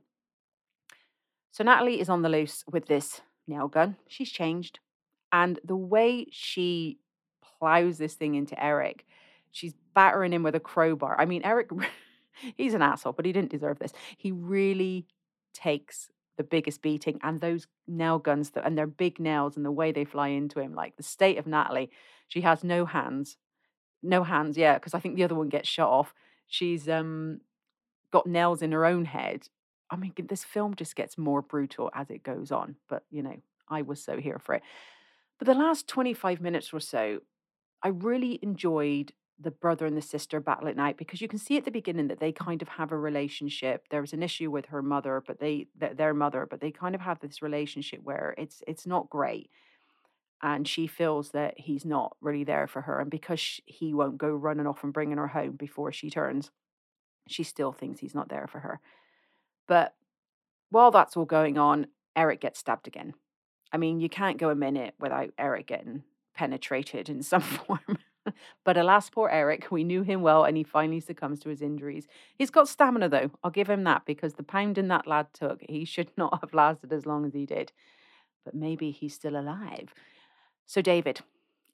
So 1.52 1.62
Natalie 1.62 2.00
is 2.00 2.08
on 2.08 2.22
the 2.22 2.28
loose 2.28 2.64
with 2.70 2.86
this 2.86 3.20
nail 3.46 3.68
gun. 3.68 3.96
She's 4.08 4.30
changed. 4.30 4.80
And 5.30 5.60
the 5.64 5.76
way 5.76 6.26
she 6.30 6.98
plows 7.62 7.98
this 7.98 8.14
thing 8.14 8.34
into 8.34 8.62
Eric, 8.62 9.06
she's 9.52 9.74
battering 9.94 10.32
him 10.32 10.42
with 10.42 10.54
a 10.56 10.60
crowbar. 10.60 11.20
I 11.20 11.26
mean, 11.26 11.42
Eric, 11.44 11.70
he's 12.56 12.74
an 12.74 12.82
asshole, 12.82 13.12
but 13.12 13.24
he 13.26 13.32
didn't 13.32 13.50
deserve 13.50 13.78
this. 13.78 13.92
He 14.16 14.32
really 14.32 15.06
takes 15.54 16.10
the 16.38 16.44
biggest 16.44 16.82
beating 16.82 17.20
and 17.22 17.40
those 17.40 17.66
nail 17.86 18.18
guns 18.18 18.50
that, 18.50 18.66
and 18.66 18.76
their 18.76 18.86
big 18.86 19.20
nails 19.20 19.56
and 19.56 19.64
the 19.64 19.70
way 19.70 19.92
they 19.92 20.04
fly 20.04 20.28
into 20.28 20.60
him 20.60 20.74
like 20.74 20.96
the 20.96 21.02
state 21.02 21.36
of 21.36 21.46
natalie 21.46 21.90
she 22.26 22.40
has 22.40 22.64
no 22.64 22.86
hands 22.86 23.36
no 24.02 24.24
hands, 24.24 24.56
yeah, 24.56 24.74
because 24.74 24.94
I 24.94 25.00
think 25.00 25.16
the 25.16 25.24
other 25.24 25.34
one 25.34 25.48
gets 25.48 25.68
shot 25.68 25.88
off. 25.90 26.14
She's 26.46 26.88
um 26.88 27.40
got 28.10 28.26
nails 28.26 28.62
in 28.62 28.72
her 28.72 28.84
own 28.84 29.04
head. 29.06 29.48
I 29.90 29.96
mean, 29.96 30.12
this 30.28 30.44
film 30.44 30.74
just 30.74 30.96
gets 30.96 31.18
more 31.18 31.42
brutal 31.42 31.90
as 31.94 32.10
it 32.10 32.22
goes 32.22 32.50
on, 32.50 32.76
but 32.88 33.04
you 33.10 33.22
know, 33.22 33.36
I 33.68 33.82
was 33.82 34.02
so 34.02 34.18
here 34.18 34.38
for 34.38 34.56
it. 34.56 34.62
But 35.38 35.46
the 35.46 35.54
last 35.54 35.88
25 35.88 36.40
minutes 36.40 36.72
or 36.72 36.80
so, 36.80 37.20
I 37.82 37.88
really 37.88 38.38
enjoyed 38.42 39.12
the 39.42 39.50
brother 39.50 39.86
and 39.86 39.96
the 39.96 40.02
sister 40.02 40.40
battle 40.40 40.68
at 40.68 40.76
night 40.76 40.96
because 40.96 41.20
you 41.20 41.28
can 41.28 41.38
see 41.38 41.56
at 41.56 41.64
the 41.64 41.70
beginning 41.70 42.08
that 42.08 42.20
they 42.20 42.32
kind 42.32 42.62
of 42.62 42.68
have 42.68 42.92
a 42.92 42.98
relationship. 42.98 43.88
There 43.90 44.00
was 44.00 44.12
an 44.12 44.22
issue 44.22 44.50
with 44.50 44.66
her 44.66 44.82
mother, 44.82 45.22
but 45.26 45.40
they 45.40 45.66
their 45.76 46.14
mother, 46.14 46.46
but 46.48 46.60
they 46.60 46.70
kind 46.70 46.94
of 46.94 47.00
have 47.00 47.20
this 47.20 47.42
relationship 47.42 48.00
where 48.02 48.34
it's 48.38 48.62
it's 48.66 48.86
not 48.86 49.10
great. 49.10 49.50
And 50.42 50.66
she 50.66 50.86
feels 50.86 51.30
that 51.30 51.54
he's 51.58 51.84
not 51.84 52.16
really 52.20 52.44
there 52.44 52.66
for 52.66 52.82
her 52.82 53.00
and 53.00 53.10
because 53.10 53.38
sh- 53.38 53.60
he 53.64 53.94
won't 53.94 54.18
go 54.18 54.30
running 54.30 54.66
off 54.66 54.82
and 54.82 54.92
bringing 54.92 55.18
her 55.18 55.28
home 55.28 55.52
before 55.52 55.92
she 55.92 56.10
turns 56.10 56.50
she 57.28 57.44
still 57.44 57.70
thinks 57.70 58.00
he's 58.00 58.16
not 58.16 58.28
there 58.28 58.48
for 58.48 58.58
her. 58.58 58.80
But 59.68 59.94
while 60.70 60.90
that's 60.90 61.16
all 61.16 61.24
going 61.24 61.58
on 61.58 61.86
eric 62.16 62.40
gets 62.40 62.58
stabbed 62.58 62.86
again. 62.86 63.14
I 63.72 63.76
mean 63.76 64.00
you 64.00 64.08
can't 64.08 64.38
go 64.38 64.50
a 64.50 64.54
minute 64.54 64.94
without 64.98 65.30
eric 65.38 65.68
getting 65.68 66.02
penetrated 66.34 67.08
in 67.08 67.22
some 67.22 67.40
form 67.42 67.98
but 68.64 68.76
alas 68.76 69.10
poor 69.10 69.28
eric 69.28 69.70
we 69.70 69.84
knew 69.84 70.02
him 70.02 70.22
well 70.22 70.44
and 70.44 70.56
he 70.56 70.62
finally 70.62 71.00
succumbs 71.00 71.40
to 71.40 71.48
his 71.48 71.62
injuries 71.62 72.06
he's 72.36 72.50
got 72.50 72.68
stamina 72.68 73.08
though 73.08 73.30
i'll 73.42 73.50
give 73.50 73.68
him 73.68 73.84
that 73.84 74.04
because 74.04 74.34
the 74.34 74.42
pounding 74.42 74.88
that 74.88 75.06
lad 75.06 75.26
took 75.32 75.60
he 75.68 75.84
should 75.84 76.10
not 76.16 76.38
have 76.40 76.54
lasted 76.54 76.92
as 76.92 77.06
long 77.06 77.24
as 77.24 77.34
he 77.34 77.46
did 77.46 77.72
but 78.44 78.54
maybe 78.54 78.90
he's 78.90 79.14
still 79.14 79.36
alive 79.36 79.92
so, 80.66 80.80
David, 80.80 81.20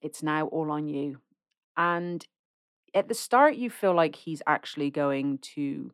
it's 0.01 0.23
now 0.23 0.47
all 0.47 0.71
on 0.71 0.89
you. 0.89 1.19
And 1.77 2.27
at 2.95 3.09
the 3.09 3.15
start, 3.15 3.55
you 3.55 3.71
feel 3.71 3.95
like 3.95 4.17
he's 4.17 4.43
actually 4.47 4.91
going 4.91 5.39
to, 5.55 5.93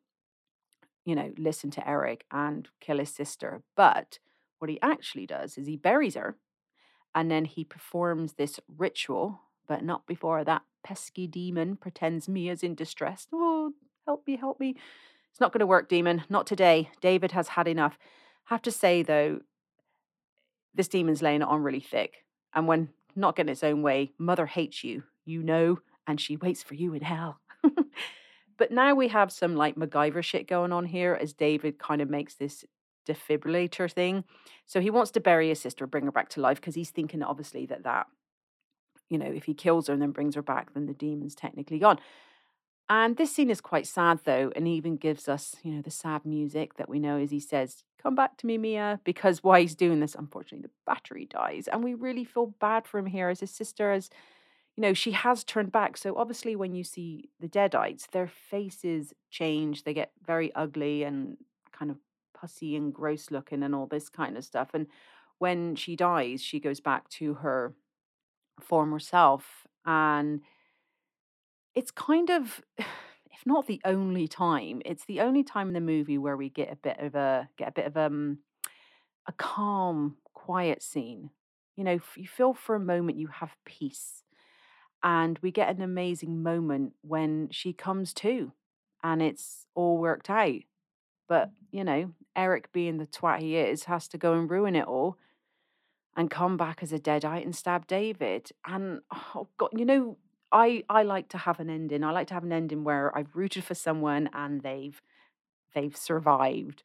you 1.05 1.15
know, 1.15 1.33
listen 1.37 1.71
to 1.73 1.87
Eric 1.89 2.25
and 2.31 2.69
kill 2.81 2.99
his 2.99 3.11
sister. 3.11 3.63
But 3.77 4.19
what 4.59 4.71
he 4.71 4.81
actually 4.81 5.27
does 5.27 5.59
is 5.59 5.67
he 5.67 5.77
buries 5.77 6.15
her 6.15 6.37
and 7.15 7.31
then 7.31 7.45
he 7.45 7.65
performs 7.65 8.35
this 8.35 8.59
ritual, 8.75 9.41
but 9.67 9.83
not 9.83 10.07
before 10.07 10.45
that 10.45 10.63
pesky 10.83 11.27
demon 11.27 11.77
pretends 11.77 12.29
Mia's 12.29 12.63
in 12.63 12.75
distress. 12.75 13.27
Oh, 13.33 13.73
help 14.07 14.27
me, 14.27 14.37
help 14.37 14.61
me. 14.61 14.77
It's 15.31 15.41
not 15.41 15.53
going 15.53 15.61
to 15.61 15.67
work, 15.67 15.89
demon. 15.89 16.23
Not 16.29 16.47
today. 16.47 16.91
David 17.01 17.33
has 17.33 17.49
had 17.49 17.67
enough. 17.67 17.99
Have 18.45 18.63
to 18.63 18.71
say, 18.71 19.03
though, 19.03 19.41
this 20.75 20.89
demon's 20.89 21.23
laying 21.23 21.43
it 21.43 21.49
on 21.49 21.63
really 21.63 21.81
thick. 21.81 22.25
And 22.55 22.69
when 22.69 22.91
not 23.17 23.35
getting 23.35 23.51
its 23.51 23.65
own 23.65 23.83
way, 23.83 24.13
mother 24.19 24.47
hates 24.47 24.85
you, 24.85 25.05
you 25.25 25.43
know, 25.43 25.79
and 26.07 26.21
she 26.21 26.37
waits 26.37 26.63
for 26.63 26.75
you 26.75 26.95
in 26.95 27.03
hell. 27.03 27.41
but 28.59 28.71
now 28.71 28.95
we 28.95 29.09
have 29.09 29.33
some 29.33 29.57
like 29.57 29.77
MacGyver 29.77 30.23
shit 30.23 30.47
going 30.47 30.73
on 30.73 30.87
here 30.87 31.19
as 31.21 31.33
David 31.33 31.79
kind 31.79 32.01
of 32.01 32.11
makes 32.11 32.35
this 32.35 32.65
defibrillator 33.07 33.91
thing. 33.91 34.25
So 34.67 34.81
he 34.81 34.91
wants 34.91 35.11
to 35.13 35.21
bury 35.21 35.49
his 35.49 35.61
sister, 35.61 35.87
bring 35.87 36.05
her 36.05 36.13
back 36.13 36.29
to 36.31 36.41
life, 36.41 36.61
because 36.61 36.75
he's 36.75 36.91
thinking 36.91 37.23
obviously 37.23 37.67
that 37.67 37.85
that, 37.85 38.07
you 39.09 39.19
know, 39.19 39.27
if 39.27 39.45
he 39.45 39.55
kills 39.55 39.87
her 39.87 39.93
and 39.93 40.03
then 40.03 40.11
brings 40.11 40.35
her 40.35 40.43
back, 40.43 40.75
then 40.75 40.87
the 40.87 40.95
demon's 40.95 41.35
technically 41.35 41.79
gone. 41.79 41.99
And 42.89 43.17
this 43.17 43.33
scene 43.33 43.51
is 43.51 43.61
quite 43.61 43.87
sad 43.87 44.21
though, 44.25 44.53
and 44.55 44.69
even 44.69 44.97
gives 44.97 45.29
us, 45.29 45.57
you 45.63 45.73
know, 45.73 45.83
the 45.83 45.91
sad 45.91 46.25
music 46.25 46.77
that 46.77 46.89
we 46.89 46.99
know 46.99 47.19
as 47.19 47.31
he 47.31 47.41
says, 47.41 47.83
Come 48.03 48.15
back 48.15 48.37
to 48.37 48.47
me, 48.47 48.59
Mia. 48.59 49.01
Because 49.03 49.43
while 49.43 49.59
he's 49.59 49.75
doing 49.75 50.01
this, 50.01 50.15
unfortunately, 50.15 50.69
the 50.69 50.93
battery 50.93 51.25
dies. 51.25 51.69
And 51.69 51.83
we 51.83 51.95
really 51.95 52.25
feel 52.25 52.55
bad 52.61 52.87
for 52.87 52.99
him 52.99 53.07
here 53.07 53.31
as 53.31 53.41
his 53.41 53.51
sister 53.51 53.93
as 53.93 54.11
you 54.77 54.83
know, 54.83 54.93
she 54.93 55.13
has 55.13 55.45
turned 55.45 55.73
back. 55.73 55.97
So 55.97 56.17
obviously 56.17 56.57
when 56.57 56.75
you 56.75 56.85
see 56.85 57.31
the 57.41 57.49
deadites, 57.49 58.11
their 58.11 58.27
faces 58.27 59.15
change. 59.31 59.85
They 59.85 59.95
get 59.95 60.11
very 60.27 60.55
ugly 60.55 61.05
and 61.05 61.37
kind 61.73 61.91
of 61.91 61.99
pussy 62.39 62.75
and 62.77 62.93
gross 62.93 63.31
looking 63.31 63.63
and 63.63 63.75
all 63.75 63.87
this 63.87 64.09
kind 64.09 64.37
of 64.37 64.45
stuff. 64.45 64.71
And 64.75 64.89
when 65.39 65.77
she 65.77 65.97
dies, 65.97 66.43
she 66.43 66.59
goes 66.59 66.81
back 66.81 67.09
to 67.11 67.35
her 67.35 67.75
former 68.61 68.99
self. 68.99 69.67
And 69.87 70.41
it's 71.75 71.91
kind 71.91 72.31
of 72.31 72.63
if 72.79 73.45
not 73.47 73.67
the 73.67 73.81
only 73.85 74.29
time 74.29 74.81
it's 74.85 75.05
the 75.07 75.21
only 75.21 75.43
time 75.43 75.69
in 75.69 75.75
the 75.75 75.81
movie 75.81 76.19
where 76.19 76.37
we 76.37 76.49
get 76.49 76.73
a 76.73 76.77
bit 76.77 76.99
of 76.99 77.15
a 77.15 77.49
get 77.57 77.69
a 77.69 77.73
bit 77.73 77.87
of 77.87 77.97
um 77.97 78.39
a 79.27 79.33
calm 79.33 80.17
quiet 80.33 80.83
scene 80.83 81.31
you 81.77 81.85
know 81.85 81.99
you 82.17 82.27
feel 82.27 82.55
for 82.55 82.75
a 82.75 82.81
moment 82.81 83.19
you 83.19 83.27
have 83.27 83.57
peace 83.65 84.23
and 85.03 85.39
we 85.43 85.51
get 85.51 85.75
an 85.75 85.83
amazing 85.83 86.43
moment 86.43 86.93
when 87.03 87.49
she 87.51 87.73
comes 87.73 88.13
to 88.15 88.53
and 89.03 89.21
it's 89.21 89.67
all 89.75 89.99
worked 89.99 90.31
out 90.31 90.61
but 91.29 91.51
you 91.73 91.83
know 91.83 92.11
eric 92.37 92.71
being 92.73 92.99
the 92.99 93.07
twat 93.07 93.41
he 93.41 93.57
is 93.57 93.85
has 93.85 94.07
to 94.07 94.19
go 94.19 94.35
and 94.35 94.51
ruin 94.51 94.77
it 94.77 94.87
all 94.87 95.17
and 96.17 96.31
come 96.31 96.57
back 96.57 96.83
as 96.83 96.93
a 96.93 96.99
deadite 96.99 97.45
and 97.45 97.57
stab 97.57 97.87
david 97.87 98.51
and 98.67 99.01
oh 99.13 99.49
god 99.59 99.71
you 99.73 99.85
know 99.85 100.17
I 100.55 100.85
I 100.89 101.03
like 101.03 101.29
to 101.31 101.39
have 101.39 101.59
an 101.59 101.69
ending. 101.69 102.05
I 102.05 102.13
like 102.13 102.29
to 102.29 102.35
have 102.35 102.45
an 102.45 102.53
ending 102.53 102.85
where 102.85 103.17
I've 103.19 103.35
rooted 103.35 103.65
for 103.65 103.75
someone 103.75 104.31
and 104.33 104.63
they've 104.63 105.03
they've 105.75 105.97
survived. 105.97 106.85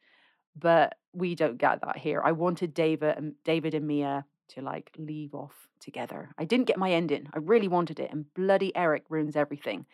But 0.58 0.96
we 1.14 1.36
don't 1.36 1.56
get 1.56 1.80
that 1.82 1.98
here. 1.98 2.20
I 2.22 2.32
wanted 2.32 2.74
David 2.74 3.16
and 3.16 3.34
David 3.44 3.72
and 3.74 3.86
Mia 3.86 4.26
to 4.48 4.60
like 4.60 4.90
leave 4.98 5.34
off 5.34 5.68
together. 5.78 6.30
I 6.36 6.44
didn't 6.44 6.66
get 6.66 6.78
my 6.78 6.90
ending. 6.90 7.28
I 7.32 7.38
really 7.38 7.68
wanted 7.68 8.00
it, 8.00 8.10
and 8.10 8.34
bloody 8.34 8.74
Eric 8.74 9.04
ruins 9.08 9.36
everything. 9.36 9.86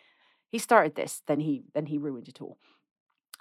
He 0.48 0.58
started 0.58 0.94
this, 0.94 1.22
then 1.26 1.40
he 1.40 1.64
then 1.74 1.86
he 1.86 1.98
ruined 1.98 2.28
it 2.28 2.40
all. 2.40 2.56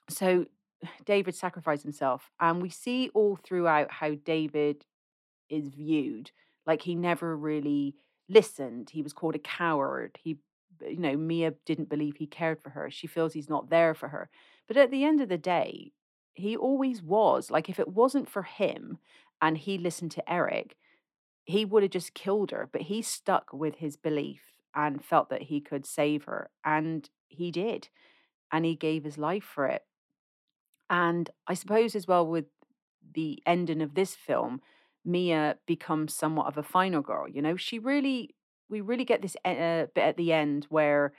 So 0.10 0.48
David 1.06 1.34
sacrificed 1.34 1.84
himself, 1.84 2.30
and 2.42 2.62
we 2.62 2.70
see 2.70 3.10
all 3.14 3.38
throughout 3.38 3.90
how 3.90 4.16
David 4.16 4.86
is 5.50 5.70
viewed. 5.70 6.32
Like 6.66 6.82
he 6.82 6.96
never 6.96 7.36
really 7.36 7.96
listened. 8.30 8.90
He 8.90 9.02
was 9.02 9.14
called 9.14 9.36
a 9.36 9.40
coward. 9.40 10.18
He, 10.22 10.40
you 10.82 10.98
know, 10.98 11.16
Mia 11.16 11.54
didn't 11.66 11.90
believe 11.90 12.18
he 12.18 12.28
cared 12.28 12.62
for 12.62 12.72
her. 12.72 12.90
She 12.90 13.08
feels 13.08 13.34
he's 13.34 13.50
not 13.50 13.70
there 13.70 13.94
for 13.94 14.10
her. 14.10 14.30
But 14.68 14.78
at 14.78 14.92
the 14.92 15.04
end 15.04 15.22
of 15.22 15.30
the 15.30 15.38
day, 15.38 15.92
he 16.34 16.58
always 16.58 17.02
was. 17.02 17.52
Like, 17.52 17.70
if 17.70 17.80
it 17.80 17.88
wasn't 17.88 18.30
for 18.30 18.44
him 18.44 18.98
and 19.42 19.58
he 19.58 19.78
listened 19.78 20.12
to 20.12 20.32
Eric, 20.32 20.76
he 21.46 21.64
would 21.66 21.84
have 21.84 21.92
just 21.92 22.14
killed 22.14 22.52
her. 22.52 22.68
But 22.72 22.84
he 22.84 23.02
stuck 23.02 23.54
with 23.54 23.76
his 23.76 23.96
belief 23.96 24.42
and 24.74 25.06
felt 25.06 25.30
that 25.30 25.44
he 25.44 25.62
could 25.62 25.86
save 25.86 26.26
her. 26.26 26.50
And 26.64 27.10
he 27.28 27.52
did. 27.52 27.90
And 28.52 28.66
he 28.66 28.76
gave 28.76 29.04
his 29.04 29.18
life 29.18 29.44
for 29.44 29.68
it. 29.68 29.84
And 30.90 31.30
I 31.48 31.54
suppose 31.54 31.96
as 31.96 32.08
well 32.08 32.28
with 32.28 32.46
the 33.14 33.42
ending 33.46 33.82
of 33.82 33.96
this 33.96 34.16
film, 34.16 34.62
Mia 35.06 35.58
becomes 35.65 36.13
somewhat 36.13 36.48
of 36.48 36.58
a 36.58 36.63
final 36.63 37.02
girl. 37.02 37.28
You 37.28 37.41
know, 37.41 37.56
she 37.56 37.80
really, 37.80 38.36
we 38.70 38.82
really 38.82 39.06
get 39.06 39.22
this 39.22 39.38
uh, 39.46 39.86
bit 39.94 40.04
at 40.04 40.18
the 40.18 40.34
end 40.34 40.65
where, 40.70 41.13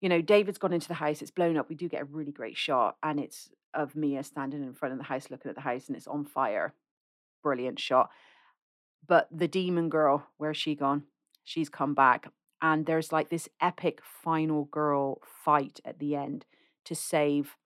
you 0.00 0.08
know, 0.08 0.20
David's 0.20 0.58
gone 0.58 0.72
into 0.72 0.88
the 0.88 0.94
house, 0.94 1.22
it's 1.22 1.30
blown 1.30 1.56
up. 1.56 1.68
We 1.68 1.74
do 1.74 1.88
get 1.88 2.02
a 2.02 2.04
really 2.04 2.32
great 2.32 2.56
shot, 2.56 2.96
and 3.02 3.18
it's 3.18 3.50
of 3.74 3.96
Mia 3.96 4.22
standing 4.22 4.62
in 4.62 4.74
front 4.74 4.92
of 4.92 4.98
the 4.98 5.04
house 5.04 5.30
looking 5.30 5.48
at 5.48 5.54
the 5.54 5.62
house, 5.62 5.88
and 5.88 5.96
it's 5.96 6.06
on 6.06 6.24
fire. 6.24 6.74
Brilliant 7.42 7.80
shot. 7.80 8.10
But 9.06 9.28
the 9.30 9.48
demon 9.48 9.88
girl, 9.88 10.26
where's 10.36 10.56
she 10.56 10.74
gone? 10.74 11.04
She's 11.44 11.68
come 11.68 11.94
back. 11.94 12.30
And 12.60 12.86
there's 12.86 13.12
like 13.12 13.28
this 13.28 13.48
epic 13.60 14.00
final 14.02 14.64
girl 14.64 15.20
fight 15.22 15.80
at 15.84 15.98
the 15.98 16.16
end 16.16 16.44
to 16.84 16.94
save 16.94 17.56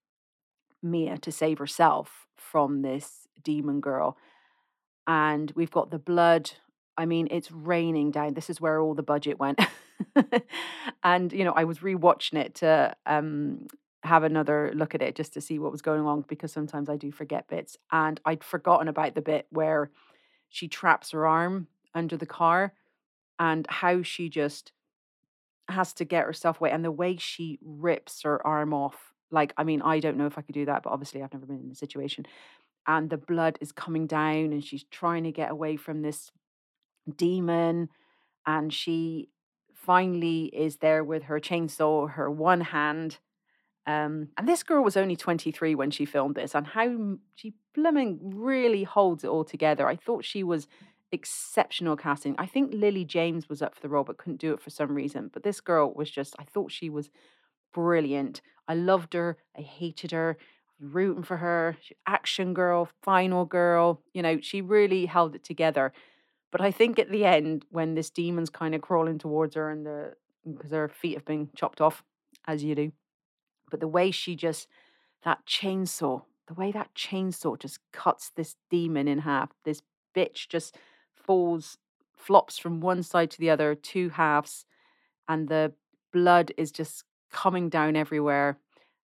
Mia, 0.82 1.16
to 1.18 1.32
save 1.32 1.58
herself 1.58 2.26
from 2.36 2.82
this 2.82 3.26
demon 3.42 3.80
girl. 3.80 4.16
And 5.06 5.52
we've 5.54 5.70
got 5.70 5.90
the 5.90 5.98
blood. 5.98 6.50
I 6.96 7.06
mean, 7.06 7.28
it's 7.30 7.50
raining 7.50 8.10
down. 8.10 8.34
This 8.34 8.50
is 8.50 8.60
where 8.60 8.80
all 8.80 8.94
the 8.94 9.02
budget 9.02 9.38
went. 9.38 9.60
and, 11.02 11.32
you 11.32 11.44
know, 11.44 11.52
I 11.52 11.64
was 11.64 11.78
rewatching 11.78 12.38
it 12.38 12.54
to 12.56 12.94
um, 13.06 13.66
have 14.02 14.22
another 14.22 14.72
look 14.74 14.94
at 14.94 15.02
it 15.02 15.16
just 15.16 15.32
to 15.34 15.40
see 15.40 15.58
what 15.58 15.72
was 15.72 15.82
going 15.82 16.02
on 16.02 16.24
because 16.28 16.52
sometimes 16.52 16.88
I 16.88 16.96
do 16.96 17.10
forget 17.10 17.48
bits. 17.48 17.76
And 17.90 18.20
I'd 18.24 18.44
forgotten 18.44 18.88
about 18.88 19.14
the 19.14 19.22
bit 19.22 19.46
where 19.50 19.90
she 20.48 20.68
traps 20.68 21.10
her 21.12 21.26
arm 21.26 21.68
under 21.94 22.16
the 22.16 22.26
car 22.26 22.74
and 23.38 23.66
how 23.68 24.02
she 24.02 24.28
just 24.28 24.72
has 25.68 25.92
to 25.94 26.04
get 26.04 26.24
herself 26.24 26.60
away 26.60 26.70
and 26.70 26.84
the 26.84 26.90
way 26.90 27.16
she 27.16 27.58
rips 27.62 28.22
her 28.22 28.44
arm 28.46 28.74
off 28.74 29.12
like 29.30 29.52
i 29.56 29.64
mean 29.64 29.80
i 29.82 29.98
don't 29.98 30.16
know 30.16 30.26
if 30.26 30.36
i 30.36 30.42
could 30.42 30.54
do 30.54 30.64
that 30.64 30.82
but 30.82 30.90
obviously 30.90 31.22
i've 31.22 31.32
never 31.32 31.46
been 31.46 31.62
in 31.64 31.70
a 31.70 31.74
situation 31.74 32.26
and 32.86 33.10
the 33.10 33.16
blood 33.16 33.58
is 33.60 33.72
coming 33.72 34.06
down 34.06 34.52
and 34.52 34.64
she's 34.64 34.84
trying 34.90 35.24
to 35.24 35.32
get 35.32 35.50
away 35.50 35.76
from 35.76 36.02
this 36.02 36.30
demon 37.16 37.88
and 38.46 38.72
she 38.72 39.28
finally 39.74 40.44
is 40.52 40.76
there 40.76 41.02
with 41.02 41.24
her 41.24 41.40
chainsaw 41.40 42.10
her 42.10 42.30
one 42.30 42.60
hand 42.60 43.18
um, 43.84 44.28
and 44.38 44.46
this 44.46 44.62
girl 44.62 44.84
was 44.84 44.96
only 44.96 45.16
23 45.16 45.74
when 45.74 45.90
she 45.90 46.04
filmed 46.04 46.36
this 46.36 46.54
and 46.54 46.68
how 46.68 47.16
she 47.34 47.54
blooming 47.74 48.20
really 48.22 48.84
holds 48.84 49.24
it 49.24 49.28
all 49.28 49.44
together 49.44 49.88
i 49.88 49.96
thought 49.96 50.24
she 50.24 50.44
was 50.44 50.68
exceptional 51.12 51.96
casting. 51.96 52.34
I 52.38 52.46
think 52.46 52.72
Lily 52.72 53.04
James 53.04 53.48
was 53.48 53.62
up 53.62 53.74
for 53.74 53.82
the 53.82 53.88
role 53.88 54.02
but 54.02 54.16
couldn't 54.16 54.40
do 54.40 54.54
it 54.54 54.60
for 54.60 54.70
some 54.70 54.94
reason. 54.94 55.30
But 55.32 55.42
this 55.42 55.60
girl 55.60 55.92
was 55.94 56.10
just, 56.10 56.34
I 56.38 56.44
thought 56.44 56.72
she 56.72 56.90
was 56.90 57.10
brilliant. 57.72 58.40
I 58.66 58.74
loved 58.74 59.12
her. 59.12 59.36
I 59.56 59.60
hated 59.60 60.10
her. 60.10 60.38
Rooting 60.82 61.22
for 61.22 61.36
her, 61.36 61.76
action 62.06 62.54
girl, 62.54 62.88
final 63.02 63.44
girl. 63.44 64.00
You 64.12 64.22
know, 64.22 64.40
she 64.40 64.60
really 64.60 65.06
held 65.06 65.36
it 65.36 65.44
together. 65.44 65.92
But 66.50 66.60
I 66.60 66.70
think 66.70 66.98
at 66.98 67.10
the 67.10 67.24
end, 67.24 67.64
when 67.70 67.94
this 67.94 68.10
demon's 68.10 68.50
kind 68.50 68.74
of 68.74 68.82
crawling 68.82 69.18
towards 69.18 69.54
her 69.54 69.70
and 69.70 69.86
the 69.86 70.14
mm, 70.46 70.56
because 70.56 70.72
her 70.72 70.88
feet 70.88 71.14
have 71.14 71.24
been 71.24 71.48
chopped 71.56 71.80
off, 71.80 72.02
as 72.46 72.64
you 72.64 72.74
do, 72.74 72.92
but 73.70 73.80
the 73.80 73.88
way 73.88 74.10
she 74.10 74.34
just 74.34 74.68
that 75.24 75.46
chainsaw, 75.46 76.22
the 76.48 76.54
way 76.54 76.72
that 76.72 76.94
chainsaw 76.94 77.58
just 77.58 77.78
cuts 77.92 78.30
this 78.30 78.56
demon 78.70 79.08
in 79.08 79.20
half, 79.20 79.50
this 79.64 79.82
bitch 80.14 80.48
just 80.48 80.76
falls, 81.14 81.78
flops 82.16 82.58
from 82.58 82.80
one 82.80 83.02
side 83.02 83.30
to 83.30 83.38
the 83.38 83.50
other, 83.50 83.74
two 83.74 84.10
halves, 84.10 84.66
and 85.28 85.48
the 85.48 85.72
blood 86.12 86.52
is 86.56 86.70
just 86.70 87.04
coming 87.30 87.68
down 87.68 87.96
everywhere. 87.96 88.58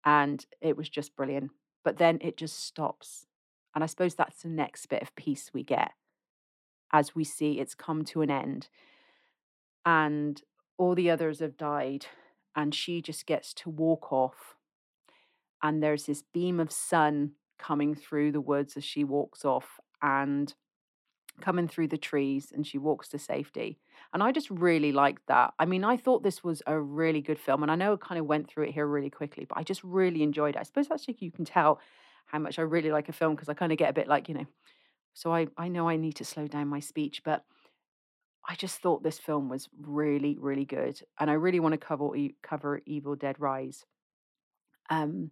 And 0.08 0.46
it 0.62 0.78
was 0.78 0.88
just 0.88 1.18
brilliant. 1.18 1.52
But 1.84 1.98
then 1.98 2.18
it 2.22 2.38
just 2.38 2.64
stops. 2.64 3.28
And 3.76 3.84
I 3.84 3.88
suppose 3.88 4.16
that's 4.16 4.42
the 4.42 4.48
next 4.48 4.86
bit 4.86 5.02
of 5.02 5.14
peace 5.18 5.52
we 5.54 5.64
get 5.64 5.92
as 6.94 7.14
we 7.14 7.26
see 7.26 7.60
it's 7.60 7.76
come 7.76 8.06
to 8.06 8.22
an 8.22 8.32
end. 8.32 8.70
And 9.86 10.42
all 10.78 10.96
the 10.96 11.12
others 11.12 11.40
have 11.40 11.58
died. 11.58 12.06
And 12.56 12.74
she 12.74 13.02
just 13.02 13.26
gets 13.26 13.54
to 13.56 13.70
walk 13.70 14.14
off. 14.14 14.56
And 15.62 15.84
there's 15.84 16.06
this 16.06 16.24
beam 16.34 16.62
of 16.62 16.72
sun 16.72 17.34
coming 17.60 17.94
through 17.94 18.32
the 18.32 18.40
woods 18.40 18.78
as 18.78 18.86
she 18.86 19.04
walks 19.04 19.44
off. 19.44 19.82
And 20.02 20.54
coming 21.42 21.68
through 21.68 21.88
the 21.88 21.98
trees 21.98 22.52
and 22.54 22.66
she 22.66 22.78
walks 22.78 23.10
to 23.10 23.20
safety. 23.20 23.78
And 24.14 24.24
I 24.24 24.32
just 24.32 24.50
really 24.50 24.92
liked 24.92 25.28
that. 25.28 25.54
I 25.60 25.66
mean, 25.66 25.84
I 25.84 25.98
thought 25.98 26.24
this 26.24 26.44
was 26.44 26.62
a 26.66 26.80
really 26.80 27.22
good 27.22 27.40
film. 27.40 27.62
And 27.62 27.72
I 27.72 27.76
know 27.76 27.94
I 27.94 27.98
kind 27.98 28.20
of 28.20 28.26
went 28.26 28.50
through 28.50 28.66
it 28.66 28.74
here 28.74 28.88
really 28.88 29.10
quickly, 29.10 29.46
but 29.46 29.58
I 29.58 29.64
just 29.64 29.84
really 29.84 30.24
enjoyed 30.24 30.56
it. 30.56 30.60
I 30.60 30.64
suppose 30.64 30.88
that's 30.88 31.08
like 31.08 31.22
you 31.22 31.32
can 31.32 31.46
tell 31.46 31.80
how 32.26 32.40
much 32.40 32.60
I 32.60 32.64
really 32.64 32.92
like 32.92 33.10
a 33.10 33.14
film 33.14 33.36
because 33.36 33.50
I 33.50 33.54
kind 33.54 33.72
of 33.72 33.78
get 33.78 33.90
a 33.90 33.94
bit 33.94 34.08
like, 34.08 34.28
you 34.30 34.36
know, 34.36 34.48
so 35.14 35.34
I, 35.34 35.48
I 35.58 35.68
know 35.68 35.88
I 35.90 35.96
need 35.96 36.16
to 36.18 36.26
slow 36.26 36.48
down 36.48 36.68
my 36.68 36.80
speech, 36.80 37.24
but 37.24 37.44
I 38.48 38.56
just 38.56 38.80
thought 38.80 39.04
this 39.04 39.20
film 39.20 39.50
was 39.50 39.68
really, 39.82 40.38
really 40.40 40.66
good. 40.66 41.02
And 41.20 41.30
I 41.30 41.34
really 41.34 41.60
want 41.60 41.74
to 41.74 41.78
cover, 41.78 42.10
cover 42.42 42.82
Evil 42.86 43.16
Dead 43.16 43.36
Rise. 43.40 43.86
Um, 44.90 45.32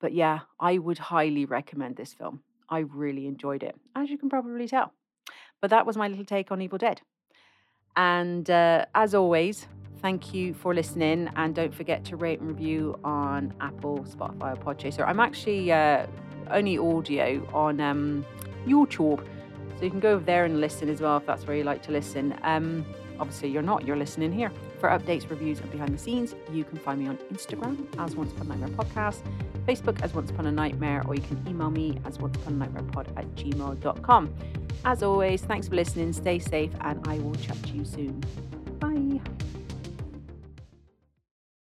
but 0.00 0.12
yeah, 0.12 0.40
I 0.60 0.78
would 0.78 0.98
highly 0.98 1.46
recommend 1.46 1.96
this 1.96 2.12
film. 2.12 2.42
I 2.68 2.80
really 2.80 3.26
enjoyed 3.26 3.62
it, 3.62 3.74
as 3.94 4.10
you 4.10 4.18
can 4.18 4.28
probably 4.28 4.68
tell. 4.68 4.92
But 5.64 5.70
that 5.70 5.86
was 5.86 5.96
my 5.96 6.08
little 6.08 6.26
take 6.26 6.52
on 6.52 6.60
Evil 6.60 6.76
Dead. 6.76 7.00
And 7.96 8.50
uh, 8.50 8.84
as 8.94 9.14
always, 9.14 9.66
thank 10.02 10.34
you 10.34 10.52
for 10.52 10.74
listening. 10.74 11.30
And 11.36 11.54
don't 11.54 11.74
forget 11.74 12.04
to 12.04 12.16
rate 12.16 12.40
and 12.40 12.48
review 12.50 13.00
on 13.02 13.54
Apple, 13.62 14.00
Spotify, 14.00 14.52
or 14.52 14.56
Podchaser. 14.56 15.08
I'm 15.08 15.20
actually 15.20 15.72
uh, 15.72 16.06
only 16.50 16.76
audio 16.76 17.48
on 17.54 17.80
um, 17.80 18.26
YouTube. 18.66 19.24
So 19.78 19.84
you 19.84 19.88
can 19.88 20.00
go 20.00 20.10
over 20.10 20.24
there 20.26 20.44
and 20.44 20.60
listen 20.60 20.90
as 20.90 21.00
well 21.00 21.16
if 21.16 21.24
that's 21.24 21.46
where 21.46 21.56
you 21.56 21.64
like 21.64 21.82
to 21.84 21.92
listen. 21.92 22.38
Um, 22.42 22.84
obviously, 23.18 23.48
you're 23.48 23.62
not, 23.62 23.86
you're 23.86 23.96
listening 23.96 24.32
here. 24.32 24.52
For 24.84 24.90
updates, 24.90 25.30
reviews, 25.30 25.60
and 25.60 25.70
behind 25.70 25.94
the 25.94 25.98
scenes, 25.98 26.34
you 26.52 26.62
can 26.62 26.76
find 26.76 27.00
me 27.00 27.08
on 27.08 27.16
Instagram 27.32 27.86
as 27.98 28.14
Once 28.14 28.30
Upon 28.32 28.50
a 28.50 28.56
Nightmare 28.56 28.84
Podcast, 28.84 29.22
Facebook 29.66 30.02
as 30.02 30.12
Once 30.12 30.28
Upon 30.28 30.44
a 30.44 30.52
Nightmare, 30.52 31.02
or 31.06 31.14
you 31.14 31.22
can 31.22 31.42
email 31.48 31.70
me 31.70 31.98
as 32.04 32.18
Once 32.18 32.36
Upon 32.36 32.52
a 32.52 32.56
Nightmare 32.56 32.82
Pod 32.92 33.10
at 33.16 33.24
gmail.com. 33.34 34.34
As 34.84 35.02
always, 35.02 35.40
thanks 35.40 35.68
for 35.68 35.74
listening, 35.74 36.12
stay 36.12 36.38
safe, 36.38 36.70
and 36.82 37.00
I 37.08 37.18
will 37.20 37.34
chat 37.36 37.62
to 37.62 37.68
you 37.70 37.86
soon. 37.86 38.22